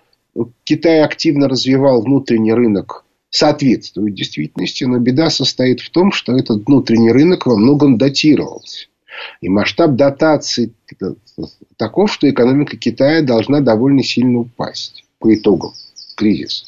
Китай 0.64 1.02
активно 1.02 1.50
развивал 1.50 2.02
внутренний 2.02 2.54
рынок, 2.54 3.04
соответствует 3.30 4.14
действительности, 4.14 4.86
но 4.86 5.00
беда 5.00 5.30
состоит 5.30 5.82
в 5.82 5.90
том, 5.90 6.14
что 6.14 6.32
этот 6.32 6.66
внутренний 6.66 7.12
рынок 7.12 7.46
во 7.46 7.58
многом 7.58 7.98
датировался. 7.98 8.88
И 9.42 9.50
масштаб 9.50 9.96
дотаций 9.96 10.72
таков, 11.76 12.14
что 12.14 12.30
экономика 12.30 12.78
Китая 12.78 13.22
должна 13.22 13.60
довольно 13.60 14.02
сильно 14.02 14.40
упасть 14.40 15.03
по 15.24 15.34
итогам 15.34 15.72
кризиса. 16.18 16.66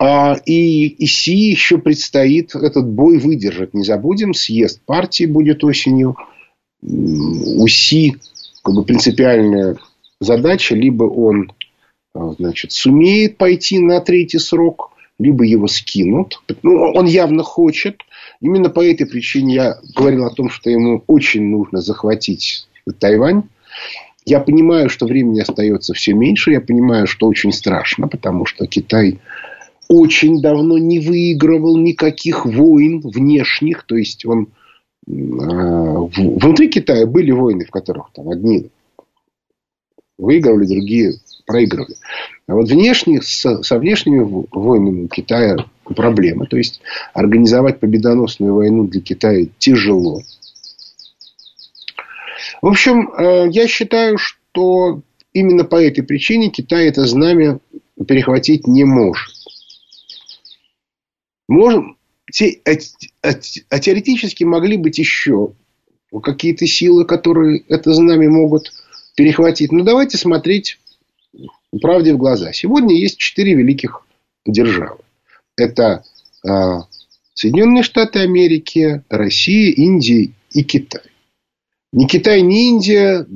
А, 0.00 0.34
и, 0.44 0.88
и 0.88 1.06
Си 1.06 1.36
еще 1.36 1.78
предстоит 1.78 2.54
этот 2.56 2.88
бой 2.88 3.18
выдержать. 3.18 3.74
Не 3.74 3.84
забудем, 3.84 4.34
съезд 4.34 4.80
партии 4.84 5.24
будет 5.24 5.62
осенью. 5.62 6.16
У 6.82 7.68
Си 7.68 8.16
как 8.64 8.74
бы 8.74 8.82
принципиальная 8.82 9.76
задача, 10.20 10.74
либо 10.74 11.04
он 11.04 11.52
а, 12.12 12.32
значит, 12.32 12.72
сумеет 12.72 13.36
пойти 13.36 13.78
на 13.78 14.00
третий 14.00 14.38
срок, 14.38 14.90
либо 15.20 15.44
его 15.44 15.68
скинут. 15.68 16.42
Ну, 16.62 16.92
он 16.92 17.06
явно 17.06 17.44
хочет. 17.44 18.00
Именно 18.40 18.68
по 18.68 18.84
этой 18.84 19.06
причине 19.06 19.54
я 19.54 19.78
говорил 19.94 20.24
о 20.24 20.34
том, 20.34 20.50
что 20.50 20.70
ему 20.70 21.04
очень 21.06 21.44
нужно 21.44 21.82
захватить 21.82 22.66
Тайвань. 22.98 23.44
Я 24.26 24.40
понимаю, 24.40 24.88
что 24.90 25.06
времени 25.06 25.40
остается 25.40 25.94
все 25.94 26.12
меньше. 26.12 26.52
Я 26.52 26.60
понимаю, 26.60 27.06
что 27.06 27.26
очень 27.26 27.52
страшно, 27.52 28.06
потому 28.08 28.46
что 28.46 28.66
Китай 28.66 29.18
очень 29.88 30.40
давно 30.40 30.78
не 30.78 31.00
выигрывал 31.00 31.76
никаких 31.76 32.46
войн 32.46 33.00
внешних. 33.00 33.84
То 33.84 33.96
есть, 33.96 34.24
он 34.24 34.48
э, 35.06 35.10
внутри 35.10 36.68
Китая 36.68 37.06
были 37.06 37.32
войны, 37.32 37.64
в 37.64 37.70
которых 37.70 38.10
там 38.14 38.28
одни 38.28 38.70
выигрывали, 40.20 40.66
другие 40.66 41.14
проигрывали. 41.46 41.96
А 42.46 42.54
вот 42.54 42.68
внешних, 42.68 43.24
со, 43.24 43.78
внешними 43.78 44.44
войнами 44.52 45.06
Китая 45.08 45.56
проблемы. 45.84 46.46
То 46.46 46.56
есть, 46.56 46.80
организовать 47.14 47.80
победоносную 47.80 48.54
войну 48.54 48.86
для 48.86 49.00
Китая 49.00 49.46
тяжело. 49.58 50.20
В 52.62 52.66
общем, 52.66 53.10
э, 53.12 53.48
я 53.50 53.66
считаю, 53.68 54.18
что 54.18 55.02
именно 55.32 55.64
по 55.64 55.76
этой 55.76 56.02
причине 56.02 56.50
Китай 56.50 56.88
это 56.88 57.06
знамя 57.06 57.60
перехватить 58.06 58.66
не 58.66 58.84
может. 58.84 59.28
Можем, 61.48 61.96
те, 62.30 62.60
а, 62.64 62.72
а, 63.22 63.32
а 63.68 63.78
теоретически 63.78 64.44
могли 64.44 64.76
быть 64.76 64.98
еще 64.98 65.52
какие-то 66.22 66.66
силы, 66.66 67.04
которые 67.04 67.62
это 67.68 67.92
знамя 67.92 68.28
могут 68.30 68.72
перехватить. 69.16 69.72
Но 69.72 69.84
давайте 69.84 70.16
смотреть 70.16 70.78
правде 71.80 72.14
в 72.14 72.18
глаза. 72.18 72.52
Сегодня 72.52 72.96
есть 72.96 73.18
четыре 73.18 73.54
великих 73.54 74.02
державы. 74.46 74.98
Это 75.56 76.04
э, 76.46 76.50
Соединенные 77.34 77.82
Штаты 77.82 78.20
Америки, 78.20 79.02
Россия, 79.08 79.72
Индия 79.72 80.30
и 80.52 80.62
Китай. 80.62 81.09
Ни 81.92 82.06
Китай, 82.06 82.42
ни 82.42 82.68
Индия 82.68 83.26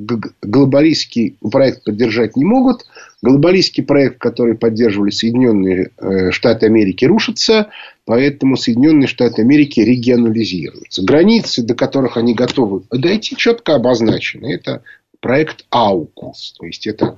глобалистский 0.41 1.37
проект 1.51 1.83
поддержать 1.83 2.37
не 2.37 2.45
могут. 2.45 2.85
Глобалистский 3.21 3.83
проект, 3.83 4.17
который 4.19 4.55
поддерживали 4.55 5.09
Соединенные 5.09 5.91
э, 5.97 6.31
Штаты 6.31 6.67
Америки, 6.67 7.03
рушится. 7.03 7.69
Поэтому 8.05 8.55
Соединенные 8.55 9.07
Штаты 9.07 9.41
Америки 9.41 9.81
регионализируются. 9.81 11.03
Границы, 11.03 11.63
до 11.63 11.75
которых 11.75 12.15
они 12.15 12.33
готовы 12.33 12.83
дойти, 12.91 13.35
четко 13.35 13.75
обозначены. 13.75 14.53
Это 14.53 14.83
проект 15.19 15.65
АУКУС. 15.71 16.55
То 16.57 16.65
есть, 16.65 16.87
это 16.87 17.17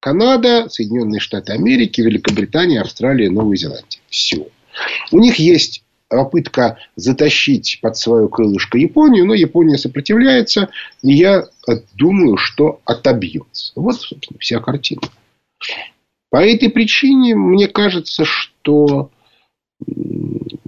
Канада, 0.00 0.68
Соединенные 0.68 1.20
Штаты 1.20 1.54
Америки, 1.54 2.02
Великобритания, 2.02 2.82
Австралия, 2.82 3.30
Новая 3.30 3.56
Зеландия. 3.56 4.00
Все. 4.10 4.48
У 5.10 5.18
них 5.20 5.36
есть 5.36 5.84
попытка 6.08 6.78
затащить 6.96 7.78
под 7.82 7.96
свое 7.96 8.28
крылышко 8.28 8.78
Японию, 8.78 9.26
но 9.26 9.34
Япония 9.34 9.78
сопротивляется, 9.78 10.70
и 11.02 11.12
я 11.12 11.44
думаю, 11.94 12.36
что 12.36 12.80
отобьется. 12.84 13.72
Вот, 13.76 14.00
собственно, 14.00 14.38
вся 14.38 14.60
картина. 14.60 15.02
По 16.30 16.38
этой 16.38 16.70
причине 16.70 17.34
мне 17.34 17.68
кажется, 17.68 18.24
что 18.24 19.10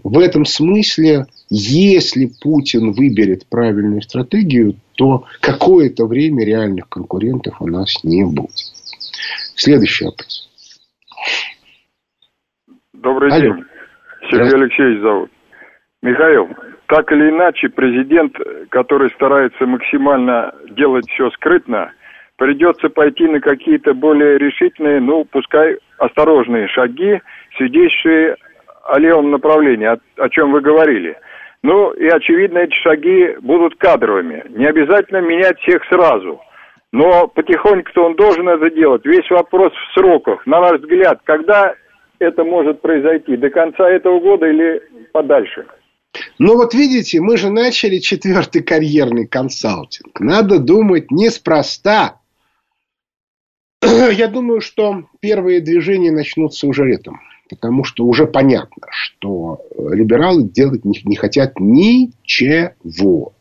в 0.03 0.18
этом 0.18 0.44
смысле, 0.44 1.26
если 1.48 2.31
Путин 2.40 2.92
выберет 2.92 3.46
правильную 3.46 4.03
стратегию, 4.03 4.76
то 4.94 5.24
какое-то 5.40 6.07
время 6.07 6.44
реальных 6.44 6.88
конкурентов 6.88 7.61
у 7.61 7.66
нас 7.66 8.03
не 8.03 8.24
будет. 8.24 8.50
Следующий 9.55 10.05
вопрос. 10.05 10.50
Добрый 12.92 13.33
Алло. 13.33 13.55
день. 13.55 13.64
Сергей 14.30 14.54
Алексеевич 14.54 15.02
зовут. 15.02 15.30
Михаил, 16.02 16.48
так 16.86 17.12
или 17.12 17.28
иначе, 17.28 17.68
президент, 17.68 18.34
который 18.70 19.10
старается 19.10 19.66
максимально 19.66 20.54
делать 20.70 21.04
все 21.10 21.30
скрытно, 21.32 21.92
придется 22.36 22.88
пойти 22.88 23.28
на 23.28 23.40
какие-то 23.40 23.92
более 23.92 24.38
решительные, 24.38 25.00
ну, 25.00 25.26
пускай 25.30 25.76
осторожные 25.98 26.68
шаги, 26.68 27.20
свидетельствующие 27.56 28.36
о 28.84 28.98
левом 28.98 29.30
направлении, 29.30 29.86
о, 29.86 29.98
о 30.16 30.28
чем 30.30 30.52
вы 30.52 30.62
говорили. 30.62 31.18
Ну, 31.62 31.90
и, 31.90 32.06
очевидно, 32.08 32.58
эти 32.58 32.74
шаги 32.76 33.36
будут 33.42 33.76
кадровыми. 33.76 34.44
Не 34.48 34.66
обязательно 34.66 35.20
менять 35.20 35.60
всех 35.60 35.84
сразу. 35.84 36.40
Но 36.92 37.28
потихоньку-то 37.28 38.04
он 38.06 38.14
должен 38.16 38.48
это 38.48 38.70
делать. 38.70 39.04
Весь 39.04 39.28
вопрос 39.30 39.72
в 39.72 39.98
сроках. 39.98 40.44
На 40.46 40.60
ваш 40.60 40.80
взгляд, 40.80 41.20
когда 41.24 41.74
это 42.20 42.44
может 42.44 42.80
произойти? 42.80 43.37
До 43.37 43.50
конца 43.50 43.88
этого 43.90 44.20
года 44.20 44.46
или 44.46 44.80
подальше? 45.12 45.66
Ну 46.38 46.56
вот 46.56 46.74
видите, 46.74 47.20
мы 47.20 47.37
же 47.37 47.50
начали 47.50 47.98
четвертый 47.98 48.62
карьерный 48.62 49.26
консалтинг. 49.26 50.20
Надо 50.20 50.59
думать 50.59 51.11
неспроста. 51.11 52.20
Я 53.83 54.28
думаю, 54.28 54.61
что 54.61 55.04
первые 55.20 55.61
движения 55.61 56.11
начнутся 56.11 56.66
уже 56.66 56.85
летом. 56.85 57.20
Потому 57.48 57.83
что 57.83 58.04
уже 58.04 58.28
понятно, 58.28 58.87
что 58.90 59.61
либералы 59.76 60.44
делать 60.44 60.85
не, 60.85 61.00
не 61.04 61.16
хотят 61.16 61.59
ничего. 61.59 63.33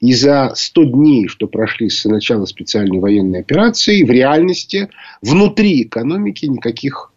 И 0.00 0.14
за 0.14 0.52
100 0.54 0.84
дней, 0.84 1.28
что 1.28 1.46
прошли 1.46 1.90
с 1.90 2.06
начала 2.06 2.46
специальной 2.46 2.98
военной 2.98 3.40
операции, 3.40 4.04
в 4.04 4.10
реальности 4.10 4.88
внутри 5.20 5.82
экономики 5.82 6.46
никаких 6.46 7.12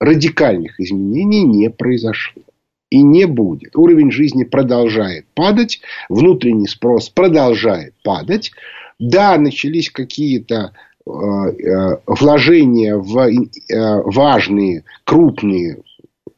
радикальных 0.00 0.80
изменений 0.80 1.44
не 1.44 1.70
произошло. 1.70 2.42
И 2.90 3.02
не 3.02 3.26
будет. 3.26 3.76
Уровень 3.76 4.12
жизни 4.12 4.44
продолжает 4.44 5.26
падать. 5.34 5.80
Внутренний 6.08 6.68
спрос 6.68 7.08
продолжает 7.08 7.94
падать. 8.04 8.52
Да, 9.00 9.36
начались 9.36 9.90
какие-то 9.90 10.72
э, 11.04 11.10
э, 11.10 11.96
вложения 12.06 12.96
в 12.96 13.18
э, 13.18 14.02
важные, 14.04 14.84
крупные 15.02 15.78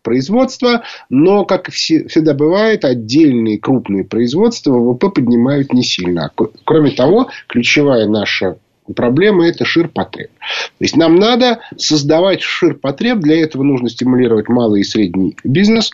производства, 0.07 0.85
но, 1.11 1.45
как 1.45 1.69
всегда 1.69 2.33
бывает, 2.33 2.85
отдельные 2.85 3.59
крупные 3.59 4.05
производства 4.05 4.71
ВВП 4.71 5.11
поднимают 5.11 5.73
не 5.73 5.83
сильно. 5.83 6.31
Кроме 6.65 6.93
того, 6.93 7.29
ключевая 7.49 8.07
наша 8.07 8.57
проблема– 8.95 9.47
это 9.49 9.65
ширпотреб. 9.65 10.31
То 10.31 10.85
есть, 10.85 10.97
нам 10.97 11.17
надо 11.17 11.61
создавать 11.77 12.43
ширпотреб. 12.43 13.19
Для 13.19 13.41
этого 13.41 13.63
нужно 13.63 13.89
стимулировать 13.89 14.49
малый 14.49 14.83
и 14.83 14.85
средний 14.85 15.37
бизнес. 15.45 15.91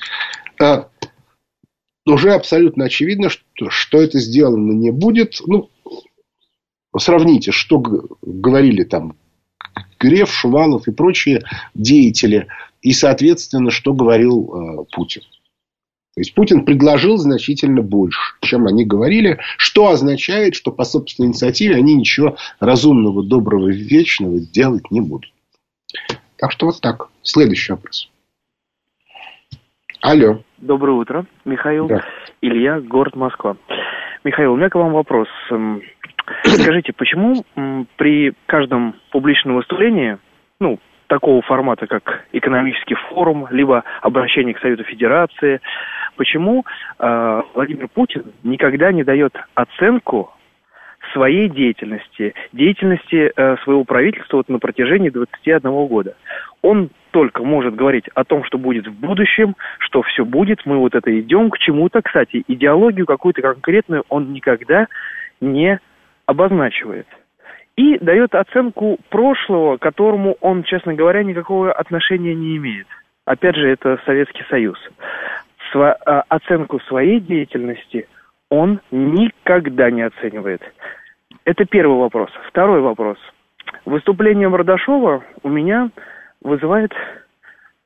А, 0.61 0.89
уже 2.07 2.33
абсолютно 2.33 2.87
очевидно, 2.87 3.29
что, 3.31 3.71
что 3.71 4.03
это 4.03 4.19
сделано 4.19 4.73
не 4.73 4.91
будет. 4.91 5.41
Ну, 5.47 5.71
сравните, 6.97 7.53
что 7.53 7.79
говорили 8.23 8.85
там 8.85 9.17
Греф, 9.99 10.33
Шувалов 10.33 10.89
и 10.89 10.93
прочие 10.93 11.43
деятели. 11.75 12.49
И, 12.81 12.93
соответственно, 12.93 13.71
что 13.71 13.95
говорил 13.95 14.53
э, 14.53 14.85
Путин. 14.93 15.23
То 16.15 16.21
есть 16.21 16.35
Путин 16.35 16.67
предложил 16.67 17.17
значительно 17.17 17.81
больше, 17.81 18.21
чем 18.43 18.67
они 18.67 18.85
говорили, 18.85 19.39
что 19.57 19.89
означает, 19.89 20.55
что 20.55 20.71
по 20.71 20.85
собственной 20.85 21.29
инициативе 21.29 21.77
они 21.77 21.95
ничего 21.95 22.37
разумного, 22.61 23.25
доброго, 23.25 23.69
вечного 23.69 24.39
делать 24.39 24.91
не 24.91 25.01
будут. 25.01 25.33
Так 26.37 26.53
что 26.53 26.67
вот 26.67 26.81
так. 26.83 27.09
Следующий 27.23 27.73
вопрос. 27.73 28.11
Алло. 30.03 30.41
Доброе 30.59 30.99
утро, 30.99 31.27
Михаил. 31.47 31.89
Да. 31.89 32.05
Илья, 32.43 32.81
город 32.81 33.17
Москва. 33.17 33.57
Михаил, 34.23 34.53
у 34.53 34.57
меня 34.57 34.69
к 34.69 34.75
вам 34.75 34.93
вопрос. 34.93 35.29
Эм, 35.51 35.81
скажите, 36.45 36.93
почему 36.93 37.43
при 37.97 38.35
каждом 38.47 38.97
публичном 39.13 39.57
выступлении, 39.57 40.19
ну, 40.61 40.79
такого 41.13 41.43
формата, 41.43 41.87
как 41.87 42.25
экономический 42.33 42.95
форум, 42.95 43.47
либо 43.51 43.85
обращение 44.01 44.55
к 44.55 44.61
Совету 44.61 44.85
Федерации. 44.85 45.61
Почему 46.17 46.65
э, 46.99 47.43
Владимир 47.55 47.89
Путин 47.89 48.25
никогда 48.43 48.93
не 48.93 49.05
дает 49.05 49.35
оценку 49.55 50.31
своей 51.13 51.49
деятельности, 51.49 52.35
деятельности 52.53 53.33
э, 53.35 53.57
своего 53.65 53.85
правительства 53.85 54.39
вот 54.39 54.49
на 54.49 54.59
протяжении 54.59 55.11
21 55.11 55.71
года. 55.87 56.15
Он 56.63 56.91
только 57.11 57.43
может 57.43 57.75
говорить 57.75 58.05
о 58.15 58.25
том, 58.25 58.45
что 58.45 58.57
будет 58.57 58.87
в 58.87 58.93
будущем, 58.93 59.57
что 59.79 60.03
все 60.03 60.25
будет, 60.25 60.65
мы 60.65 60.79
вот 60.79 60.95
это 60.95 61.19
идем 61.19 61.51
к 61.51 61.59
чему-то. 61.59 62.03
Кстати, 62.03 62.45
идеологию 62.47 63.07
какую-то 63.07 63.43
конкретную 63.43 64.05
он 64.09 64.33
никогда 64.33 64.87
не 65.41 65.81
обозначивает. 66.27 67.07
И 67.77 67.99
дает 67.99 68.35
оценку 68.35 68.99
прошлого, 69.09 69.77
к 69.77 69.81
которому 69.81 70.37
он, 70.41 70.63
честно 70.63 70.95
говоря, 70.95 71.23
никакого 71.23 71.73
отношения 71.73 72.35
не 72.35 72.57
имеет. 72.59 72.87
Опять 73.25 73.57
же, 73.57 73.69
это 73.69 73.99
Советский 74.05 74.45
Союз. 74.49 74.79
Сво- 75.73 75.97
а, 76.07 76.25
оценку 76.29 76.81
своей 76.81 77.21
деятельности 77.21 78.09
он 78.51 78.81
никогда 78.91 79.91
не 79.91 80.03
оценивает. 80.03 80.63
Это 81.45 81.65
первый 81.65 81.99
вопрос. 81.99 82.31
Второй 82.49 82.81
вопрос. 82.81 83.19
Выступление 83.87 84.49
Мордашова 84.49 85.25
у 85.43 85.49
меня 85.49 85.91
вызывает, 86.43 86.93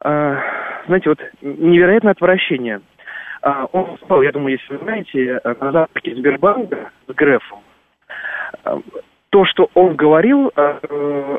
э, 0.05 0.39
знаете, 0.87 1.11
вот 1.11 1.21
невероятное 1.41 2.13
отвращение. 2.13 2.81
Э, 3.43 3.67
он 3.73 3.97
спал, 3.99 4.23
я 4.23 4.33
думаю, 4.33 4.59
если 4.59 4.75
вы 4.75 4.85
знаете, 4.85 5.41
на 5.61 5.73
запуске 5.73 6.17
Сбербанка 6.17 6.91
с 7.07 7.15
Грефом. 7.15 7.61
Э, 8.65 8.81
то, 9.31 9.45
что 9.45 9.71
он 9.75 9.95
говорил 9.95 10.51
э, 10.57 11.39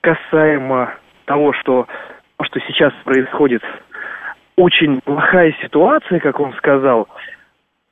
касаемо 0.00 0.94
того, 1.26 1.52
что, 1.52 1.86
что 2.42 2.60
сейчас 2.60 2.92
происходит, 3.04 3.62
очень 4.60 5.00
плохая 5.00 5.54
ситуация, 5.62 6.20
как 6.20 6.38
он 6.38 6.52
сказал, 6.54 7.08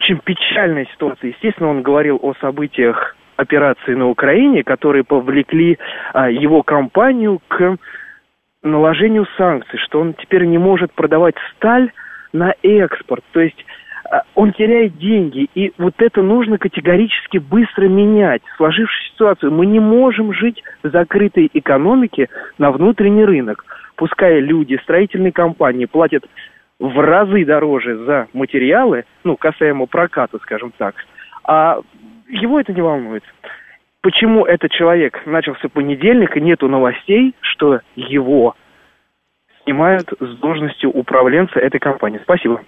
очень 0.01 0.19
печальная 0.19 0.87
ситуация. 0.93 1.31
Естественно, 1.31 1.71
он 1.71 1.83
говорил 1.83 2.19
о 2.23 2.35
событиях 2.41 3.16
операции 3.37 3.95
на 3.95 4.09
Украине, 4.09 4.62
которые 4.62 5.03
повлекли 5.03 5.79
а, 6.12 6.31
его 6.31 6.62
компанию 6.62 7.41
к 7.49 7.77
наложению 8.62 9.27
санкций, 9.37 9.79
что 9.79 10.01
он 10.01 10.12
теперь 10.14 10.45
не 10.45 10.59
может 10.59 10.93
продавать 10.93 11.37
сталь 11.57 11.91
на 12.33 12.53
экспорт. 12.62 13.25
То 13.33 13.41
есть 13.41 13.64
а, 14.11 14.23
он 14.35 14.53
теряет 14.53 14.99
деньги, 14.99 15.49
и 15.55 15.73
вот 15.79 15.95
это 15.99 16.21
нужно 16.21 16.59
категорически 16.59 17.39
быстро 17.39 17.89
менять. 17.89 18.43
Сложившуюся 18.57 19.12
ситуацию. 19.14 19.53
Мы 19.53 19.64
не 19.66 19.81
можем 19.81 20.35
жить 20.35 20.62
в 20.83 20.91
закрытой 20.91 21.49
экономике 21.55 22.29
на 22.59 22.71
внутренний 22.73 23.25
рынок. 23.25 23.64
Пускай 23.97 24.41
люди, 24.41 24.79
строительные 24.83 25.33
компании 25.33 25.87
платят 25.87 26.25
в 26.79 27.01
разы 27.01 27.45
дороже 27.45 28.05
за 28.05 28.29
материалы, 28.33 29.05
ну, 29.24 29.37
касаемо 29.37 29.87
проката, 29.87 30.39
скажем 30.39 30.72
так, 30.76 30.95
а 31.45 31.81
его 32.29 32.61
это 32.61 32.72
не 32.72 32.83
волнует. 32.83 33.24
Почему 34.01 34.45
этот 34.47 34.70
человек 34.70 35.20
начался 35.26 35.68
понедельник, 35.68 36.37
и 36.37 36.41
нету 36.41 36.68
новостей, 36.68 37.35
что 37.41 37.81
его 37.97 38.55
снимают 39.64 40.09
с 40.20 40.39
должности 40.39 40.87
управленца 40.87 41.59
этой 41.59 41.81
компании? 41.81 42.20
Спасибо. 42.22 42.62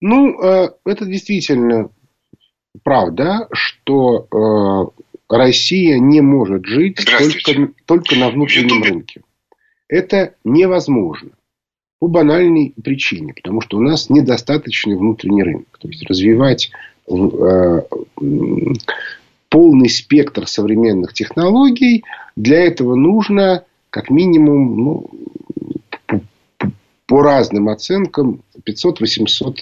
Ну, 0.00 0.40
э, 0.40 0.68
это 0.84 1.04
действительно 1.04 1.90
правда, 2.84 3.48
что 3.52 4.26
э, 4.30 5.02
Россия 5.28 5.98
не 5.98 6.20
может 6.20 6.64
жить 6.66 7.04
только, 7.04 7.72
только 7.86 8.16
на 8.16 8.30
внутреннем 8.30 8.82
рынке. 8.82 9.22
Это 9.88 10.34
невозможно. 10.44 11.30
По 12.02 12.08
банальной 12.08 12.74
причине, 12.82 13.32
потому 13.32 13.60
что 13.60 13.76
у 13.76 13.80
нас 13.80 14.10
недостаточный 14.10 14.96
внутренний 14.96 15.44
рынок. 15.44 15.78
То 15.78 15.86
есть 15.86 16.02
развивать 16.02 16.72
э, 17.06 17.82
полный 19.48 19.88
спектр 19.88 20.48
современных 20.48 21.12
технологий, 21.12 22.02
для 22.34 22.58
этого 22.64 22.96
нужно 22.96 23.64
как 23.90 24.10
минимум 24.10 24.82
ну, 24.82 25.10
по, 26.08 26.20
по 27.06 27.22
разным 27.22 27.68
оценкам 27.68 28.42
500-800 28.66 29.58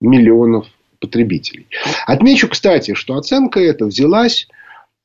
миллионов 0.00 0.66
потребителей. 0.98 1.68
Отмечу, 2.04 2.48
кстати, 2.48 2.94
что 2.94 3.14
оценка 3.14 3.60
эта 3.60 3.86
взялась 3.86 4.48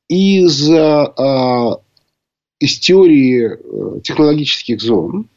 из, 0.08 0.68
э, 0.68 1.76
из 2.58 2.80
теории 2.80 3.50
э, 3.52 4.00
технологических 4.00 4.80
зон, 4.80 5.28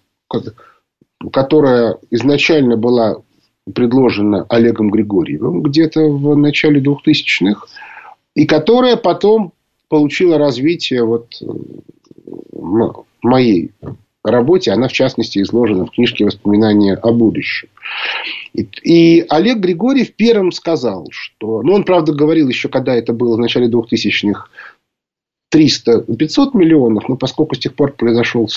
которая 1.32 1.98
изначально 2.12 2.78
была 2.78 3.18
предложена 3.74 4.46
Олегом 4.50 4.90
Григорьевым 4.90 5.62
где-то 5.62 6.02
в 6.10 6.36
начале 6.36 6.82
2000-х, 6.82 7.68
и 8.36 8.46
которая 8.46 8.98
потом 8.98 9.54
получила 9.88 10.38
развитие 10.38 11.06
вот 11.06 11.28
моей 13.22 13.72
работе. 14.24 14.72
Она, 14.72 14.88
в 14.88 14.94
частности, 14.94 15.40
изложена 15.40 15.86
в 15.86 15.92
книжке 15.92 16.26
«Воспоминания 16.26 16.96
о 16.96 17.12
будущем». 17.12 17.68
И, 18.54 18.68
и 18.84 19.26
Олег 19.30 19.58
Григорьев 19.58 20.14
первым 20.16 20.52
сказал, 20.52 21.08
что... 21.12 21.62
Ну, 21.62 21.74
он, 21.74 21.84
правда, 21.84 22.14
говорил 22.14 22.48
еще, 22.48 22.70
когда 22.70 22.96
это 22.96 23.14
было 23.14 23.36
в 23.36 23.40
начале 23.40 23.68
2000-х, 23.68 24.48
300-500 25.54 26.52
миллионов, 26.54 27.08
но 27.08 27.16
поскольку 27.16 27.56
с 27.56 27.60
тех 27.60 27.76
пор 27.76 27.94
произошел 27.94 28.50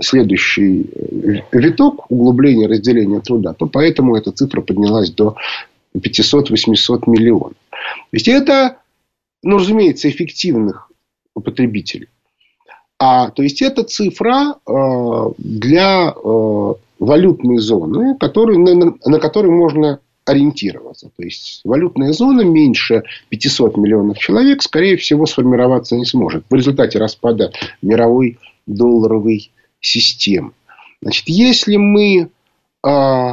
следующий 0.00 0.82
э, 0.82 1.42
виток 1.52 2.10
углубления 2.10 2.66
разделения 2.66 3.20
труда, 3.20 3.52
то 3.52 3.66
поэтому 3.66 4.16
эта 4.16 4.32
цифра 4.32 4.62
поднялась 4.62 5.10
до 5.10 5.36
500-800 5.96 7.02
миллионов. 7.06 7.54
То 7.70 7.76
есть 8.12 8.28
это, 8.28 8.78
ну, 9.42 9.58
разумеется, 9.58 10.08
эффективных 10.08 10.90
потребителей. 11.34 12.08
А, 12.98 13.30
то 13.30 13.42
есть 13.42 13.62
это 13.62 13.82
цифра 13.82 14.56
э, 14.66 15.30
для 15.38 16.14
э, 16.14 16.74
валютной 16.98 17.58
зоны, 17.58 18.16
который, 18.18 18.58
на, 18.58 18.94
на 19.04 19.18
которой 19.18 19.50
можно 19.50 20.00
ориентироваться. 20.30 21.10
То 21.16 21.22
есть 21.22 21.60
валютная 21.64 22.12
зона 22.12 22.42
меньше 22.42 23.04
500 23.28 23.76
миллионов 23.76 24.18
человек, 24.18 24.62
скорее 24.62 24.96
всего, 24.96 25.26
сформироваться 25.26 25.96
не 25.96 26.04
сможет 26.04 26.44
в 26.48 26.54
результате 26.54 26.98
распада 26.98 27.52
мировой 27.82 28.38
долларовой 28.66 29.50
системы. 29.80 30.52
Значит, 31.02 31.24
если 31.28 31.76
мы 31.76 32.30
э, 32.86 33.30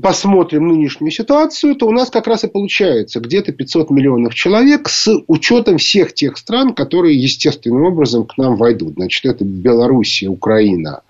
посмотрим 0.00 0.68
нынешнюю 0.68 1.10
ситуацию, 1.12 1.76
то 1.76 1.86
у 1.86 1.92
нас 1.92 2.10
как 2.10 2.26
раз 2.26 2.44
и 2.44 2.48
получается 2.48 3.20
где-то 3.20 3.52
500 3.52 3.90
миллионов 3.90 4.34
человек 4.34 4.88
с 4.88 5.08
учетом 5.28 5.78
всех 5.78 6.12
тех 6.14 6.36
стран, 6.36 6.74
которые 6.74 7.20
естественным 7.20 7.84
образом 7.84 8.26
к 8.26 8.36
нам 8.36 8.56
войдут. 8.56 8.94
Значит, 8.94 9.24
это 9.24 9.44
Белоруссия, 9.44 10.28
Украина, 10.28 11.02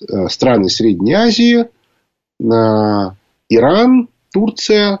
э, 0.00 0.28
страны 0.28 0.68
Средней 0.68 1.12
Азии, 1.12 1.66
Иран, 2.40 4.08
Турция, 4.32 5.00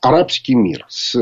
арабский 0.00 0.54
мир 0.54 0.84
с 0.88 1.16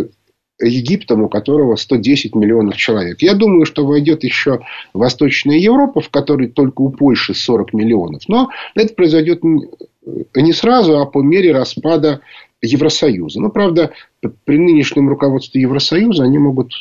Египтом, 0.63 1.23
у 1.23 1.29
которого 1.29 1.77
110 1.77 2.35
миллионов 2.35 2.77
человек. 2.77 3.23
Я 3.23 3.35
думаю, 3.35 3.65
что 3.65 3.87
войдет 3.87 4.25
еще 4.25 4.61
Восточная 4.93 5.57
Европа, 5.57 6.01
в 6.01 6.11
которой 6.11 6.49
только 6.49 6.83
у 6.83 6.91
Польши 6.91 7.35
40 7.35 7.73
миллионов. 7.73 8.23
Но 8.29 8.51
это 8.75 8.93
произойдет 8.95 9.43
не 9.43 10.53
сразу, 10.53 10.99
а 10.99 11.07
по 11.07 11.23
мере 11.23 11.53
распада 11.53 12.21
Евросоюза. 12.61 13.41
Но, 13.41 13.49
правда, 13.49 13.93
при 14.45 14.59
нынешнем 14.59 15.09
руководстве 15.09 15.63
Евросоюза 15.63 16.25
они 16.25 16.39
могут 16.39 16.73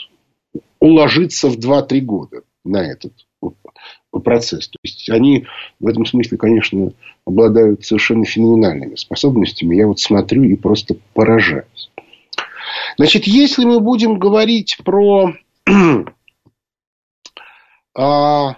уложиться 0.79 1.47
в 1.49 1.57
2-3 1.57 2.01
года 2.01 2.41
на 2.65 2.83
этот 2.83 3.13
процесс. 4.11 4.67
То 4.69 4.77
есть 4.83 5.09
они 5.09 5.45
в 5.79 5.87
этом 5.87 6.05
смысле, 6.05 6.37
конечно, 6.37 6.91
обладают 7.25 7.85
совершенно 7.85 8.25
феноменальными 8.25 8.95
способностями. 8.95 9.75
Я 9.75 9.87
вот 9.87 9.99
смотрю 9.99 10.43
и 10.43 10.55
просто 10.55 10.95
поражаюсь. 11.13 11.91
Значит, 12.97 13.25
если 13.25 13.65
мы 13.65 13.79
будем 13.79 14.17
говорить 14.19 14.77
про 14.83 15.33
а, 17.95 18.55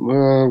а, 0.00 0.46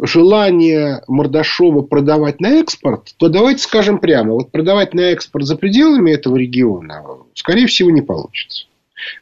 желание 0.00 1.02
Мордашова 1.08 1.82
продавать 1.82 2.40
на 2.40 2.60
экспорт, 2.60 3.14
то 3.16 3.28
давайте 3.28 3.62
скажем 3.62 3.98
прямо, 3.98 4.32
вот 4.34 4.50
продавать 4.50 4.94
на 4.94 5.00
экспорт 5.00 5.44
за 5.44 5.56
пределами 5.56 6.12
этого 6.12 6.36
региона, 6.36 7.04
скорее 7.34 7.66
всего, 7.66 7.90
не 7.90 8.02
получится. 8.02 8.66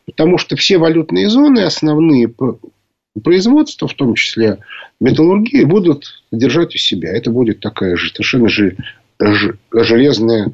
Потому 0.04 0.38
что 0.38 0.56
все 0.56 0.78
валютные 0.78 1.28
зоны 1.28 1.60
основные 1.60 2.32
производства, 3.22 3.88
в 3.88 3.94
том 3.94 4.14
числе 4.14 4.58
металлургии, 5.00 5.64
будут 5.64 6.22
держать 6.30 6.74
у 6.74 6.78
себя. 6.78 7.12
Это 7.12 7.30
будет 7.30 7.60
такая 7.60 7.96
же 7.96 8.10
совершенно 8.10 8.48
же, 8.48 8.76
железная 9.72 10.52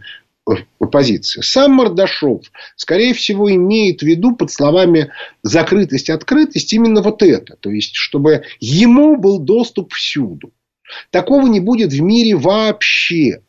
позиция. 0.91 1.43
Сам 1.43 1.73
Мордашов, 1.73 2.43
скорее 2.77 3.15
всего, 3.15 3.53
имеет 3.53 4.01
в 4.01 4.07
виду 4.07 4.35
под 4.35 4.51
словами 4.51 5.11
закрытость, 5.43 6.11
открытость 6.11 6.73
именно 6.73 7.01
вот 7.03 7.23
это. 7.23 7.57
То 7.57 7.71
есть, 7.71 7.95
чтобы 7.95 8.43
ему 8.61 9.17
был 9.17 9.39
доступ 9.39 9.93
всюду. 9.93 10.53
Такого 11.11 11.47
не 11.47 11.61
будет 11.61 11.93
в 11.93 12.03
мире 12.03 12.37
вообще. 12.37 13.43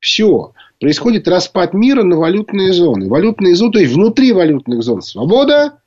Все. 0.00 0.52
происходит 0.80 1.28
распад 1.28 1.74
мира 1.74 2.02
на 2.02 2.16
валютные 2.16 2.72
зоны. 2.72 3.08
Валютные 3.08 3.54
зоны, 3.54 3.72
то 3.72 3.78
есть 3.78 3.92
внутри 3.92 4.32
валютных 4.32 4.82
зон 4.82 5.02
свобода, 5.02 5.80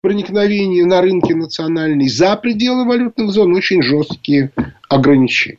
проникновение 0.00 0.84
на 0.86 1.00
рынки 1.00 1.32
национальные, 1.32 2.08
за 2.08 2.36
пределы 2.36 2.86
валютных 2.86 3.30
зон 3.30 3.54
очень 3.54 3.82
жесткие 3.82 4.50
ограничения. 4.88 5.58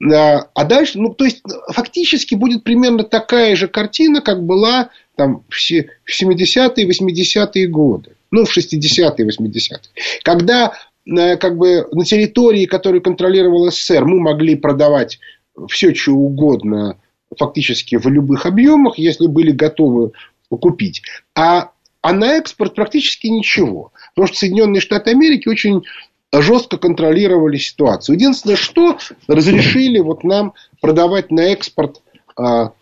А 0.00 0.64
дальше, 0.64 0.98
ну, 0.98 1.12
то 1.12 1.24
есть, 1.24 1.42
фактически 1.72 2.34
будет 2.34 2.62
примерно 2.62 3.02
такая 3.02 3.56
же 3.56 3.66
картина, 3.66 4.20
как 4.20 4.44
была 4.44 4.90
там, 5.16 5.42
в 5.48 5.58
70-е, 5.58 6.88
80-е 6.88 7.66
годы. 7.66 8.12
Ну, 8.30 8.44
в 8.44 8.56
60-е, 8.56 9.26
80-е. 9.26 9.78
Когда 10.22 10.74
э, 11.04 11.36
как 11.36 11.56
бы, 11.56 11.88
на 11.90 12.04
территории, 12.04 12.66
которую 12.66 13.02
контролировал 13.02 13.70
СССР, 13.70 14.04
мы 14.04 14.20
могли 14.20 14.54
продавать 14.54 15.18
все, 15.68 15.92
что 15.94 16.12
угодно, 16.12 16.98
фактически 17.36 17.96
в 17.96 18.06
любых 18.06 18.46
объемах, 18.46 18.98
если 18.98 19.26
были 19.26 19.50
готовы 19.50 20.12
купить. 20.48 21.02
А, 21.34 21.72
а 22.08 22.12
на 22.14 22.38
экспорт 22.38 22.74
практически 22.74 23.26
ничего. 23.26 23.92
Потому 24.14 24.28
что 24.28 24.38
Соединенные 24.38 24.80
Штаты 24.80 25.10
Америки 25.10 25.46
очень 25.46 25.82
жестко 26.32 26.78
контролировали 26.78 27.58
ситуацию. 27.58 28.16
Единственное, 28.16 28.56
что 28.56 28.96
разрешили 29.26 29.98
вот 29.98 30.24
нам 30.24 30.54
продавать 30.80 31.30
на 31.30 31.40
экспорт 31.52 32.00
а, 32.34 32.72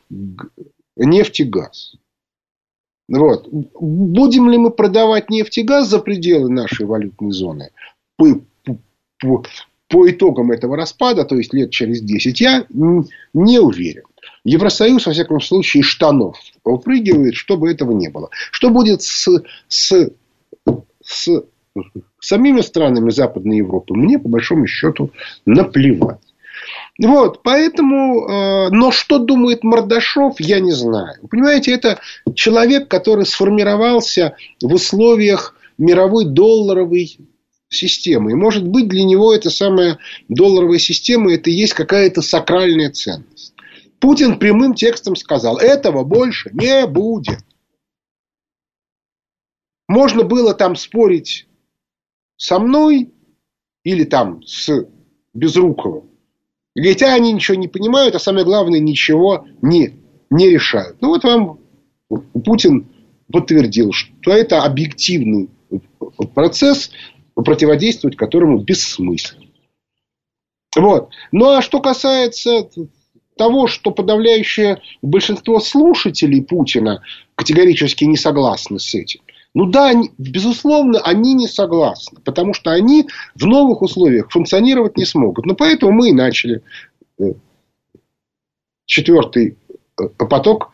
нефть 0.97 1.41
и 1.41 1.45
газ. 1.45 1.97
Вот. 3.09 3.49
Будем 3.51 4.49
ли 4.49 4.59
мы 4.59 4.71
продавать 4.71 5.29
нефть 5.29 5.59
и 5.59 5.63
газ 5.65 5.89
за 5.89 5.99
пределы 5.99 6.49
нашей 6.49 6.87
валютной 6.87 7.33
зоны 7.33 7.71
по, 8.17 8.41
по, 9.19 9.45
по 9.89 10.09
итогам 10.09 10.53
этого 10.53 10.77
распада, 10.77 11.25
то 11.25 11.35
есть 11.35 11.53
лет 11.53 11.73
через 11.73 12.01
10, 12.01 12.41
я 12.41 12.65
не 12.71 13.59
уверен. 13.59 14.05
Евросоюз, 14.45 15.05
во 15.07 15.13
всяком 15.13 15.41
случае, 15.41 15.83
штанов 15.83 16.39
выпрыгивает, 16.67 17.35
чтобы 17.35 17.71
этого 17.71 17.93
не 17.93 18.09
было. 18.09 18.31
Что 18.51 18.71
будет 18.71 19.03
с, 19.03 19.29
с, 19.69 20.11
с 21.03 21.45
самими 22.21 22.61
странами 22.61 23.11
Западной 23.11 23.59
Европы, 23.59 23.95
мне 23.95 24.19
по 24.19 24.29
большому 24.29 24.67
счету 24.67 25.11
наплевать. 25.45 26.21
Вот, 26.99 27.43
поэтому, 27.43 28.27
э, 28.27 28.69
но 28.71 28.91
что 28.91 29.19
думает 29.19 29.63
Мордашов, 29.63 30.41
я 30.41 30.61
не 30.61 30.73
знаю. 30.73 31.17
Понимаете, 31.31 31.73
это 31.73 32.01
человек, 32.35 32.89
который 32.89 33.27
сформировался 33.27 34.37
в 34.63 34.73
условиях 34.73 35.55
мировой 35.77 36.25
долларовой 36.25 37.19
системы. 37.69 38.33
И 38.33 38.35
может 38.35 38.67
быть 38.67 38.89
для 38.89 39.05
него 39.05 39.35
эта 39.35 39.51
самая 39.51 39.99
долларовая 40.29 40.79
система 40.79 41.33
это 41.33 41.51
есть 41.51 41.75
какая-то 41.75 42.23
сакральная 42.23 42.91
ценность. 42.91 43.53
Путин 44.01 44.39
прямым 44.39 44.75
текстом 44.75 45.17
сказал, 45.17 45.59
этого 45.59 46.05
больше 46.05 46.51
не 46.53 46.87
будет. 46.87 47.39
Можно 49.89 50.25
было 50.25 50.55
там 50.55 50.77
спорить 50.77 51.47
со 52.37 52.59
мной 52.59 53.13
или 53.85 54.05
там 54.05 54.43
с 54.43 54.87
Безруковым. 55.33 56.11
Хотя 56.77 57.15
они 57.15 57.33
ничего 57.33 57.57
не 57.57 57.69
понимают, 57.69 58.15
а 58.15 58.19
самое 58.19 58.45
главное, 58.45 58.81
ничего 58.81 59.47
не, 59.63 59.95
не 60.29 60.51
решают. 60.51 61.01
Ну, 61.01 61.09
вот 61.09 61.25
вам 61.25 61.61
Путин 62.45 62.89
подтвердил, 63.33 63.93
что 63.93 64.33
это 64.33 64.63
объективный 64.63 65.49
процесс, 66.35 66.91
противодействовать 67.35 68.17
которому 68.17 68.59
бессмысленно. 68.59 69.47
Вот. 70.77 71.11
Ну, 71.33 71.51
а 71.51 71.63
что 71.63 71.81
касается 71.81 72.69
того, 73.37 73.67
что 73.67 73.91
подавляющее 73.91 74.81
большинство 75.03 75.61
слушателей 75.61 76.43
Путина 76.43 77.03
категорически 77.35 78.05
не 78.05 78.17
согласны 78.17 78.79
с 78.79 78.95
этим– 78.95 79.21
ну 79.57 79.65
да, 79.65 79.91
безусловно, 80.19 81.01
они 81.01 81.33
не 81.33 81.49
согласны, 81.49 82.21
потому 82.21 82.53
что 82.53 82.73
они 82.73 83.09
в 83.35 83.47
новых 83.47 83.81
условиях 83.81 84.31
функционировать 84.31 84.99
не 84.99 85.07
смогут. 85.07 85.47
Но 85.47 85.55
поэтому 85.55 85.93
мы 85.93 86.11
и 86.11 86.13
начали 86.13 86.63
э, 87.19 87.33
четвертый 88.85 89.57
э, 89.99 90.09
поток 90.29 90.73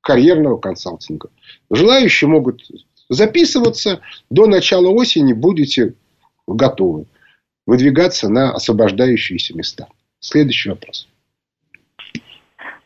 карьерного 0.00 0.58
консалтинга. 0.58 1.30
Желающие 1.70 2.30
могут 2.30 2.70
записываться. 3.08 4.00
До 4.30 4.46
начала 4.46 4.90
осени 4.90 5.32
будете 5.32 5.94
готовы 6.46 7.06
выдвигаться 7.66 8.28
на 8.28 8.52
освобождающиеся 8.52 9.56
места. 9.56 9.88
Следующий 10.20 10.70
вопрос. 10.70 11.08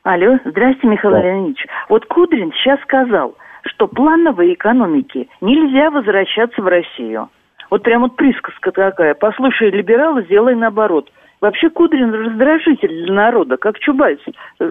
Алло, 0.02 0.36
здрасте, 0.44 0.86
Михаил 0.86 1.14
да. 1.14 1.22
Леонидович. 1.22 1.64
Вот 1.88 2.06
Кудрин 2.06 2.52
сейчас 2.52 2.80
сказал, 2.82 3.36
что 3.64 3.86
плановой 3.86 4.54
экономике 4.54 5.28
нельзя 5.40 5.90
возвращаться 5.90 6.60
в 6.60 6.66
Россию. 6.66 7.30
Вот 7.70 7.84
прям 7.84 8.02
вот 8.02 8.16
присказка 8.16 8.72
такая. 8.72 9.14
Послушай, 9.14 9.70
либералы, 9.70 10.24
сделай 10.24 10.56
наоборот. 10.56 11.10
Вообще 11.40 11.70
Кудрин 11.70 12.12
раздражитель 12.12 13.04
для 13.04 13.14
народа, 13.14 13.56
как 13.56 13.78
Чубайс. 13.78 14.18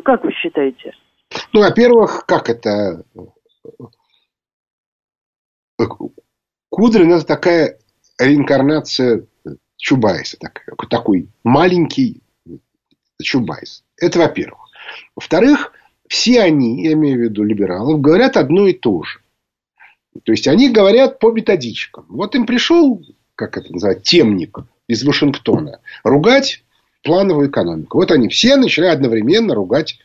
Как 0.03 0.23
вы 0.23 0.33
считаете? 0.33 0.93
Ну, 1.53 1.61
во-первых, 1.61 2.25
как 2.27 2.49
это... 2.49 3.03
Кудрин– 6.69 7.13
это 7.13 7.25
такая 7.25 7.77
реинкарнация 8.19 9.25
Чубайса. 9.77 10.37
Такой 10.89 11.29
маленький 11.43 12.21
Чубайс. 13.21 13.83
Это 13.99 14.19
во-первых. 14.19 14.60
Во-вторых, 15.15 15.73
все 16.07 16.41
они, 16.41 16.83
я 16.83 16.93
имею 16.93 17.17
в 17.17 17.21
виду 17.21 17.43
либералов, 17.43 18.01
говорят 18.01 18.37
одно 18.37 18.67
и 18.67 18.73
то 18.73 19.03
же. 19.03 19.19
То 20.23 20.33
есть, 20.33 20.47
они 20.47 20.69
говорят 20.69 21.19
по 21.19 21.31
методичкам. 21.31 22.05
Вот 22.09 22.35
им 22.35 22.45
пришел, 22.45 23.01
как 23.35 23.57
это 23.57 23.71
называется, 23.71 24.03
темник 24.03 24.59
из 24.87 25.03
Вашингтона, 25.05 25.79
ругать 26.03 26.63
плановую 27.03 27.49
экономику. 27.49 27.97
Вот 27.97 28.11
они 28.11 28.27
все 28.27 28.57
начали 28.57 28.85
одновременно 28.85 29.55
ругать 29.55 29.99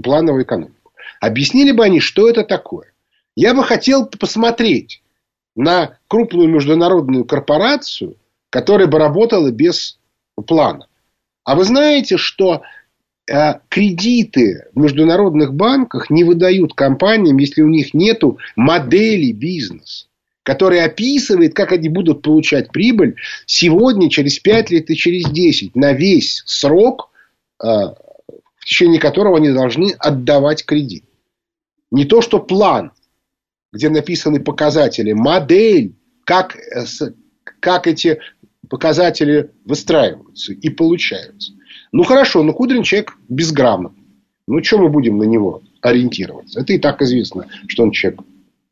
плановую 0.00 0.44
экономику. 0.44 0.92
Объяснили 1.20 1.72
бы 1.72 1.84
они, 1.84 2.00
что 2.00 2.28
это 2.28 2.44
такое. 2.44 2.92
Я 3.34 3.54
бы 3.54 3.64
хотел 3.64 4.06
посмотреть 4.06 5.02
на 5.54 5.98
крупную 6.08 6.48
международную 6.48 7.24
корпорацию, 7.24 8.16
которая 8.50 8.86
бы 8.86 8.98
работала 8.98 9.50
без 9.50 9.98
плана. 10.46 10.86
А 11.46 11.54
вы 11.54 11.64
знаете, 11.64 12.16
что 12.16 12.62
а 13.30 13.60
кредиты 13.68 14.66
в 14.74 14.80
международных 14.80 15.54
банках 15.54 16.10
не 16.10 16.24
выдают 16.24 16.74
компаниям, 16.74 17.38
если 17.38 17.62
у 17.62 17.68
них 17.68 17.94
нет 17.94 18.22
модели 18.56 19.32
бизнеса, 19.32 20.06
которая 20.42 20.84
описывает, 20.84 21.54
как 21.54 21.72
они 21.72 21.88
будут 21.88 22.22
получать 22.22 22.70
прибыль 22.70 23.16
сегодня, 23.46 24.10
через 24.10 24.38
5 24.40 24.70
лет 24.70 24.90
и 24.90 24.96
через 24.96 25.30
10, 25.30 25.76
на 25.76 25.92
весь 25.92 26.42
срок, 26.46 27.10
а, 27.58 27.94
в 28.56 28.64
течение 28.64 29.00
которого 29.00 29.38
они 29.38 29.50
должны 29.50 29.92
отдавать 29.98 30.64
кредит. 30.64 31.04
Не 31.92 32.04
то, 32.04 32.22
что 32.22 32.40
план, 32.40 32.92
где 33.72 33.88
написаны 33.88 34.40
показатели, 34.40 35.12
модель, 35.12 35.94
как, 36.24 36.56
э, 36.56 36.84
как 37.60 37.86
эти 37.86 38.18
показатели 38.68 39.50
выстраиваются 39.64 40.52
и 40.52 40.68
получаются. 40.68 41.52
Ну 41.92 42.02
хорошо, 42.02 42.42
но 42.42 42.52
Кудрин 42.52 42.82
человек 42.82 43.16
безграмотный. 43.28 44.04
Ну, 44.48 44.62
что 44.62 44.78
мы 44.78 44.88
будем 44.88 45.18
на 45.18 45.24
него 45.24 45.62
ориентироваться? 45.82 46.60
Это 46.60 46.72
и 46.72 46.78
так 46.78 47.02
известно, 47.02 47.46
что 47.66 47.82
он 47.82 47.90
человек 47.90 48.20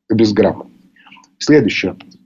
безграмотный. 0.08 0.72
Следующий 1.38 1.88
вопрос. 1.88 2.16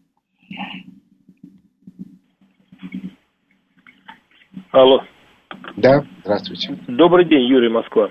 Алло. 4.71 5.03
Да, 5.77 6.05
здравствуйте. 6.25 6.79
Добрый 6.89 7.25
день, 7.25 7.47
Юрий 7.47 7.71
Москва. 7.71 8.11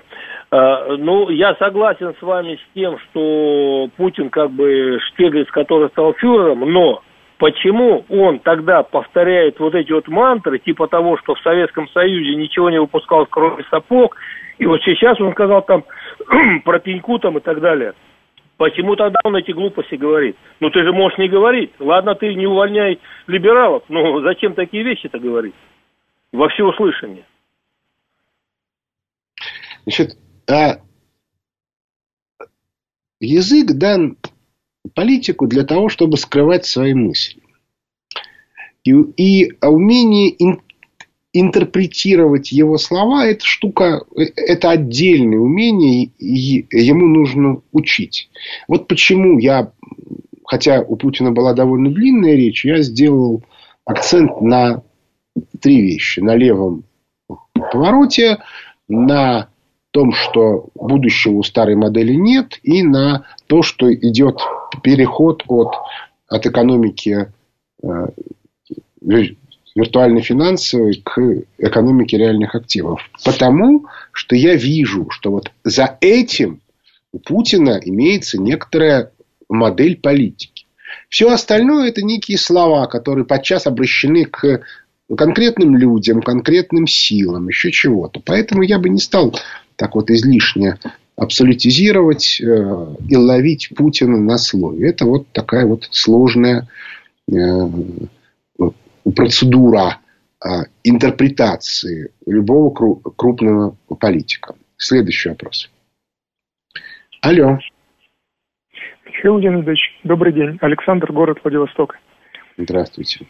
А, 0.50 0.96
ну, 0.96 1.28
я 1.30 1.54
согласен 1.56 2.14
с 2.18 2.22
вами 2.22 2.56
с 2.56 2.74
тем, 2.74 2.98
что 2.98 3.90
Путин 3.96 4.30
как 4.30 4.50
бы 4.50 4.98
Штеглиц, 5.08 5.48
который 5.50 5.88
стал 5.90 6.14
фюрером, 6.14 6.60
но 6.60 7.02
Почему 7.38 8.04
он 8.08 8.40
тогда 8.40 8.82
повторяет 8.82 9.60
вот 9.60 9.74
эти 9.74 9.92
вот 9.92 10.08
мантры, 10.08 10.58
типа 10.58 10.88
того, 10.88 11.16
что 11.18 11.36
в 11.36 11.40
Советском 11.40 11.88
Союзе 11.90 12.34
ничего 12.34 12.68
не 12.68 12.80
выпускал, 12.80 13.26
кроме 13.26 13.64
сапог, 13.70 14.16
и 14.58 14.66
вот 14.66 14.82
сейчас 14.82 15.20
он 15.20 15.32
сказал 15.32 15.62
там 15.62 15.84
про 16.64 16.80
пеньку 16.80 17.18
там 17.20 17.38
и 17.38 17.40
так 17.40 17.60
далее. 17.60 17.94
Почему 18.56 18.96
тогда 18.96 19.20
он 19.22 19.36
эти 19.36 19.52
глупости 19.52 19.94
говорит? 19.94 20.36
Ну, 20.58 20.68
ты 20.70 20.82
же 20.82 20.92
можешь 20.92 21.16
не 21.16 21.28
говорить. 21.28 21.70
Ладно, 21.78 22.16
ты 22.16 22.34
не 22.34 22.46
увольняй 22.46 22.98
либералов, 23.28 23.84
но 23.88 24.20
зачем 24.22 24.54
такие 24.54 24.82
вещи-то 24.82 25.20
говорить? 25.20 25.54
Во 26.32 26.48
всеуслышание. 26.48 27.24
Значит, 29.84 30.18
а 30.50 30.80
язык 33.20 33.78
дан 33.78 34.16
политику 34.94 35.46
для 35.46 35.64
того, 35.64 35.88
чтобы 35.88 36.16
скрывать 36.16 36.66
свои 36.66 36.94
мысли. 36.94 37.42
И, 38.84 38.92
и 38.92 39.52
умение 39.60 40.30
ин, 40.38 40.60
интерпретировать 41.32 42.52
его 42.52 42.78
слова, 42.78 43.26
это 43.26 43.44
штука, 43.44 44.04
это 44.14 44.70
отдельное 44.70 45.38
умение, 45.38 46.10
и 46.18 46.66
ему 46.70 47.06
нужно 47.06 47.62
учить. 47.72 48.30
Вот 48.66 48.88
почему 48.88 49.38
я, 49.38 49.72
хотя 50.44 50.80
у 50.80 50.96
Путина 50.96 51.32
была 51.32 51.52
довольно 51.52 51.90
длинная 51.90 52.34
речь, 52.34 52.64
я 52.64 52.82
сделал 52.82 53.44
акцент 53.84 54.40
на 54.40 54.82
три 55.60 55.80
вещи. 55.80 56.20
На 56.20 56.34
левом 56.34 56.84
повороте, 57.54 58.38
на 58.88 59.48
том, 59.90 60.12
что 60.12 60.68
будущего 60.74 61.34
у 61.34 61.42
старой 61.42 61.76
модели 61.76 62.14
нет, 62.14 62.58
и 62.62 62.82
на 62.82 63.26
то, 63.46 63.62
что 63.62 63.92
идет 63.92 64.38
переход 64.82 65.42
от, 65.48 65.74
от 66.28 66.46
экономики 66.46 67.32
э, 67.82 68.06
виртуальной 69.74 70.22
финансовой 70.22 71.00
к 71.04 71.20
экономике 71.58 72.18
реальных 72.18 72.54
активов. 72.54 73.00
Потому 73.24 73.86
что 74.12 74.36
я 74.36 74.54
вижу, 74.54 75.08
что 75.10 75.30
вот 75.30 75.52
за 75.64 75.96
этим 76.00 76.60
у 77.12 77.18
Путина 77.18 77.80
имеется 77.82 78.40
некоторая 78.40 79.12
модель 79.48 79.96
политики. 79.96 80.66
Все 81.08 81.30
остальное 81.30 81.88
это 81.88 82.02
некие 82.02 82.38
слова, 82.38 82.86
которые 82.86 83.24
подчас 83.24 83.66
обращены 83.66 84.24
к 84.24 84.62
конкретным 85.16 85.76
людям, 85.76 86.20
конкретным 86.20 86.86
силам, 86.86 87.48
еще 87.48 87.70
чего-то. 87.70 88.20
Поэтому 88.24 88.62
я 88.62 88.78
бы 88.78 88.90
не 88.90 88.98
стал 88.98 89.34
так 89.78 89.94
вот 89.94 90.10
излишне 90.10 90.74
абсолютизировать 91.16 92.40
э, 92.40 92.44
и 93.08 93.16
ловить 93.16 93.70
Путина 93.76 94.18
на 94.18 94.36
слове. 94.36 94.90
Это 94.90 95.06
вот 95.06 95.28
такая 95.32 95.66
вот 95.66 95.88
сложная 95.90 96.68
э, 97.30 97.34
процедура 99.16 99.98
э, 100.44 100.48
интерпретации 100.84 102.10
любого 102.26 102.70
крупного 103.16 103.76
политика. 103.98 104.54
Следующий 104.76 105.30
вопрос. 105.30 105.70
Алло. 107.22 107.58
Михаил 109.06 109.38
Леонидович, 109.38 109.80
добрый 110.04 110.32
день. 110.32 110.58
Александр, 110.60 111.12
город 111.12 111.38
Владивосток. 111.42 111.96
Здравствуйте. 112.56 113.26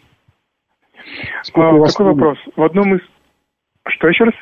Сколько 1.42 1.70
а, 1.70 1.72
у 1.72 1.78
вас 1.78 1.92
такой 1.92 2.12
вопрос. 2.12 2.38
В 2.56 2.62
одном 2.62 2.96
из... 2.96 3.00
Что 3.86 4.08
еще 4.08 4.24
раз? 4.24 4.34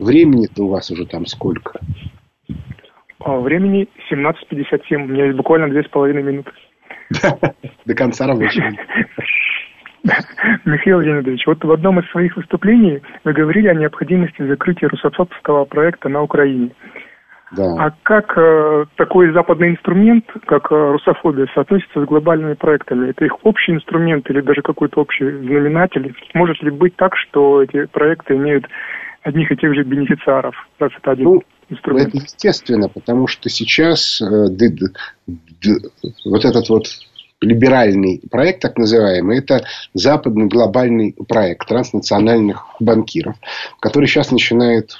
Времени-то 0.00 0.64
у 0.64 0.68
вас 0.68 0.90
уже 0.90 1.06
там 1.06 1.26
сколько? 1.26 1.78
А, 3.20 3.38
времени 3.38 3.86
17.57. 4.10 4.94
У 4.94 5.06
меня 5.06 5.26
есть 5.26 5.36
буквально 5.36 5.68
две 5.68 5.82
с 5.82 5.88
половиной 5.88 6.22
минуты. 6.22 6.50
До 7.84 7.94
конца 7.94 8.26
рабочего. 8.26 8.70
Михаил 10.64 11.00
Леонидович, 11.00 11.46
вот 11.46 11.62
в 11.62 11.70
одном 11.70 12.00
из 12.00 12.10
своих 12.10 12.34
выступлений 12.34 13.02
вы 13.24 13.34
говорили 13.34 13.68
о 13.68 13.74
необходимости 13.74 14.40
закрытия 14.46 14.88
русофобского 14.88 15.66
проекта 15.66 16.08
на 16.08 16.22
Украине. 16.22 16.70
Да. 17.52 17.74
А 17.78 17.92
как 18.04 18.32
э, 18.38 18.86
такой 18.96 19.32
западный 19.32 19.70
инструмент, 19.70 20.24
как 20.46 20.72
э, 20.72 20.92
русофобия, 20.92 21.46
соотносится 21.52 22.00
с 22.00 22.06
глобальными 22.06 22.54
проектами? 22.54 23.10
Это 23.10 23.26
их 23.26 23.44
общий 23.44 23.72
инструмент 23.72 24.30
или 24.30 24.40
даже 24.40 24.62
какой-то 24.62 25.00
общий 25.00 25.24
знаменатель? 25.24 26.14
Может 26.32 26.62
ли 26.62 26.70
быть 26.70 26.96
так, 26.96 27.16
что 27.16 27.62
эти 27.62 27.86
проекты 27.86 28.36
имеют 28.36 28.66
одних 29.22 29.50
и 29.52 29.56
тех 29.56 29.74
же 29.74 29.84
бенефициаров, 29.84 30.54
раз 30.78 30.92
это 30.96 31.12
один 31.12 31.24
ну, 31.24 31.42
инструмент? 31.68 32.08
Это 32.08 32.18
естественно, 32.18 32.88
потому 32.88 33.26
что 33.26 33.48
сейчас 33.48 34.20
э, 34.20 34.48
д, 34.50 34.68
д, 34.68 34.86
д, 35.26 35.88
вот 36.24 36.44
этот 36.44 36.68
вот 36.68 36.86
либеральный 37.40 38.20
проект, 38.30 38.60
так 38.60 38.76
называемый, 38.76 39.38
это 39.38 39.64
западный 39.94 40.46
глобальный 40.46 41.14
проект 41.28 41.66
транснациональных 41.68 42.66
банкиров, 42.80 43.36
который 43.80 44.06
сейчас 44.06 44.30
начинает 44.30 44.96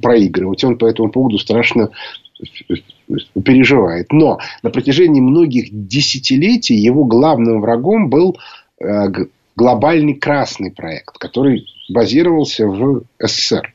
проигрывать. 0.00 0.64
Он 0.64 0.78
по 0.78 0.86
этому 0.86 1.10
поводу 1.10 1.38
страшно 1.38 1.90
переживает. 3.44 4.12
Но 4.12 4.38
на 4.62 4.70
протяжении 4.70 5.20
многих 5.20 5.68
десятилетий 5.70 6.76
его 6.76 7.04
главным 7.04 7.60
врагом 7.60 8.08
был 8.08 8.38
э, 8.80 9.08
глобальный 9.56 10.14
красный 10.14 10.72
проект, 10.72 11.18
который 11.18 11.66
базировался 11.90 12.66
в 12.66 13.02
СССР. 13.18 13.74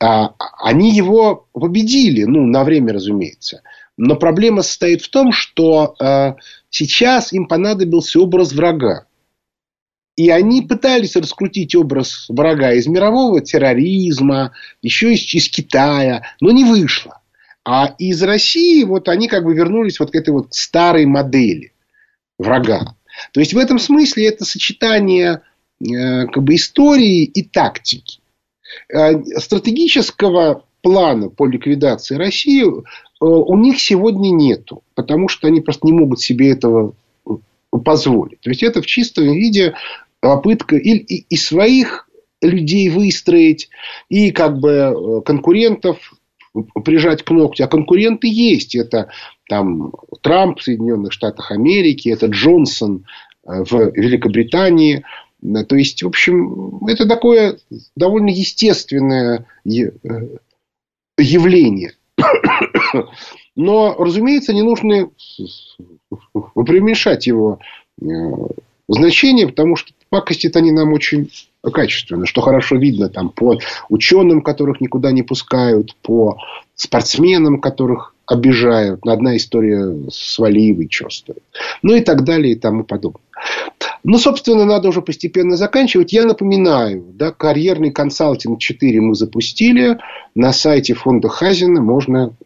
А, 0.00 0.34
они 0.58 0.94
его 0.94 1.46
победили, 1.52 2.24
ну, 2.24 2.46
на 2.46 2.64
время, 2.64 2.92
разумеется. 2.92 3.62
Но 3.96 4.16
проблема 4.16 4.62
состоит 4.62 5.02
в 5.02 5.08
том, 5.08 5.32
что 5.32 5.94
э, 6.00 6.34
сейчас 6.68 7.32
им 7.32 7.46
понадобился 7.46 8.20
образ 8.20 8.52
врага. 8.52 9.06
И 10.16 10.30
они 10.30 10.62
пытались 10.62 11.16
раскрутить 11.16 11.74
образ 11.74 12.26
врага 12.28 12.72
из 12.72 12.86
мирового 12.86 13.40
терроризма, 13.40 14.52
еще 14.82 15.12
из, 15.12 15.22
из 15.32 15.48
Китая, 15.48 16.22
но 16.40 16.50
не 16.50 16.64
вышло. 16.64 17.20
А 17.64 17.94
из 17.98 18.22
России 18.22 18.84
вот 18.84 19.08
они 19.08 19.26
как 19.26 19.44
бы 19.44 19.54
вернулись 19.54 19.98
вот 19.98 20.10
к 20.10 20.14
этой 20.14 20.30
вот 20.30 20.54
старой 20.54 21.06
модели 21.06 21.72
врага. 22.38 22.96
То 23.32 23.40
есть 23.40 23.54
в 23.54 23.58
этом 23.58 23.78
смысле 23.78 24.26
это 24.26 24.44
сочетание 24.44 25.42
как 25.80 26.42
бы 26.42 26.54
истории 26.54 27.24
и 27.24 27.42
тактики. 27.42 28.20
Э, 28.92 29.22
стратегического 29.38 30.64
плана 30.82 31.30
по 31.30 31.46
ликвидации 31.46 32.16
России 32.16 32.62
э, 32.64 32.72
у 33.20 33.56
них 33.56 33.80
сегодня 33.80 34.30
нету, 34.30 34.82
потому 34.94 35.28
что 35.28 35.48
они 35.48 35.60
просто 35.60 35.86
не 35.86 35.92
могут 35.92 36.20
себе 36.20 36.50
этого 36.50 36.94
позволить. 37.70 38.40
То 38.40 38.50
есть 38.50 38.62
это 38.62 38.82
в 38.82 38.86
чистом 38.86 39.32
виде 39.32 39.74
попытка 40.20 40.76
и, 40.76 40.90
и, 40.90 41.26
и 41.28 41.36
своих 41.36 42.08
людей 42.40 42.88
выстроить, 42.90 43.70
и 44.08 44.30
как 44.30 44.58
бы 44.58 44.70
э, 44.70 45.20
конкурентов 45.22 46.14
прижать 46.84 47.24
к 47.24 47.30
ногтю. 47.30 47.64
А 47.64 47.68
конкуренты 47.68 48.28
есть. 48.28 48.76
Это 48.76 49.10
там 49.48 49.92
Трамп 50.20 50.60
в 50.60 50.62
Соединенных 50.62 51.12
Штатах 51.12 51.50
Америки, 51.50 52.08
это 52.10 52.26
Джонсон 52.26 53.06
э, 53.46 53.64
в 53.64 53.92
Великобритании. 53.94 55.04
То 55.68 55.76
есть, 55.76 56.02
в 56.02 56.06
общем, 56.06 56.86
это 56.86 57.06
такое 57.06 57.58
довольно 57.96 58.30
естественное 58.30 59.46
э, 59.66 59.90
явление. 61.18 61.92
Но, 63.56 63.94
разумеется, 63.98 64.52
не 64.52 64.62
нужно 64.62 65.10
преуменьшать 66.54 67.26
его 67.26 67.60
значение, 68.88 69.48
потому 69.48 69.76
что 69.76 69.92
пакостят 70.08 70.56
они 70.56 70.72
нам 70.72 70.92
очень 70.92 71.30
качественно, 71.62 72.26
что 72.26 72.40
хорошо 72.40 72.76
видно 72.76 73.08
там 73.08 73.30
по 73.30 73.58
ученым, 73.88 74.42
которых 74.42 74.80
никуда 74.80 75.12
не 75.12 75.22
пускают, 75.22 75.94
по 76.02 76.38
спортсменам, 76.74 77.60
которых 77.60 78.14
обижают. 78.26 79.00
Одна 79.06 79.36
история 79.36 80.08
с 80.10 80.38
Валиевой 80.38 80.88
что 80.90 81.10
стоит. 81.10 81.42
Ну 81.82 81.94
и 81.94 82.00
так 82.00 82.24
далее 82.24 82.52
и 82.52 82.58
тому 82.58 82.84
подобное. 82.84 83.22
Ну, 84.06 84.18
собственно, 84.18 84.66
надо 84.66 84.88
уже 84.88 85.00
постепенно 85.00 85.56
заканчивать. 85.56 86.12
Я 86.12 86.26
напоминаю, 86.26 87.06
да, 87.14 87.32
карьерный 87.32 87.90
консалтинг 87.90 88.60
4 88.60 89.00
мы 89.00 89.14
запустили. 89.14 89.98
На 90.34 90.52
сайте 90.52 90.92
фонда 90.92 91.28
Хазина 91.28 91.80
можно 91.80 92.36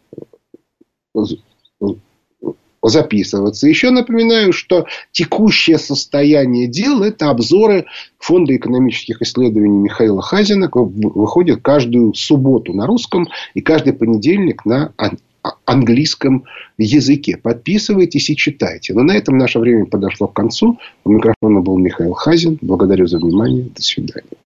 записываться. 2.81 3.67
Еще 3.67 3.89
напоминаю, 3.89 4.53
что 4.53 4.85
текущее 5.11 5.77
состояние 5.79 6.67
дел– 6.67 7.03
это 7.03 7.29
обзоры 7.29 7.87
Фонда 8.19 8.55
экономических 8.55 9.21
исследований 9.21 9.79
Михаила 9.79 10.21
Хазина. 10.21 10.69
Выходят 10.71 11.61
каждую 11.61 12.13
субботу 12.13 12.71
на 12.71 12.87
русском 12.87 13.27
и 13.53 13.59
каждый 13.59 13.91
понедельник 13.91 14.63
на 14.63 14.93
английском 15.65 16.45
языке. 16.77 17.37
Подписывайтесь 17.37 18.29
и 18.29 18.35
читайте. 18.35 18.93
Но 18.93 19.03
на 19.03 19.15
этом 19.15 19.37
наше 19.37 19.59
время 19.59 19.85
подошло 19.85 20.27
к 20.27 20.33
концу. 20.33 20.79
У 21.03 21.11
микрофона 21.11 21.61
был 21.61 21.77
Михаил 21.77 22.13
Хазин. 22.13 22.57
Благодарю 22.61 23.07
за 23.07 23.19
внимание. 23.19 23.69
До 23.75 23.81
свидания. 23.81 24.37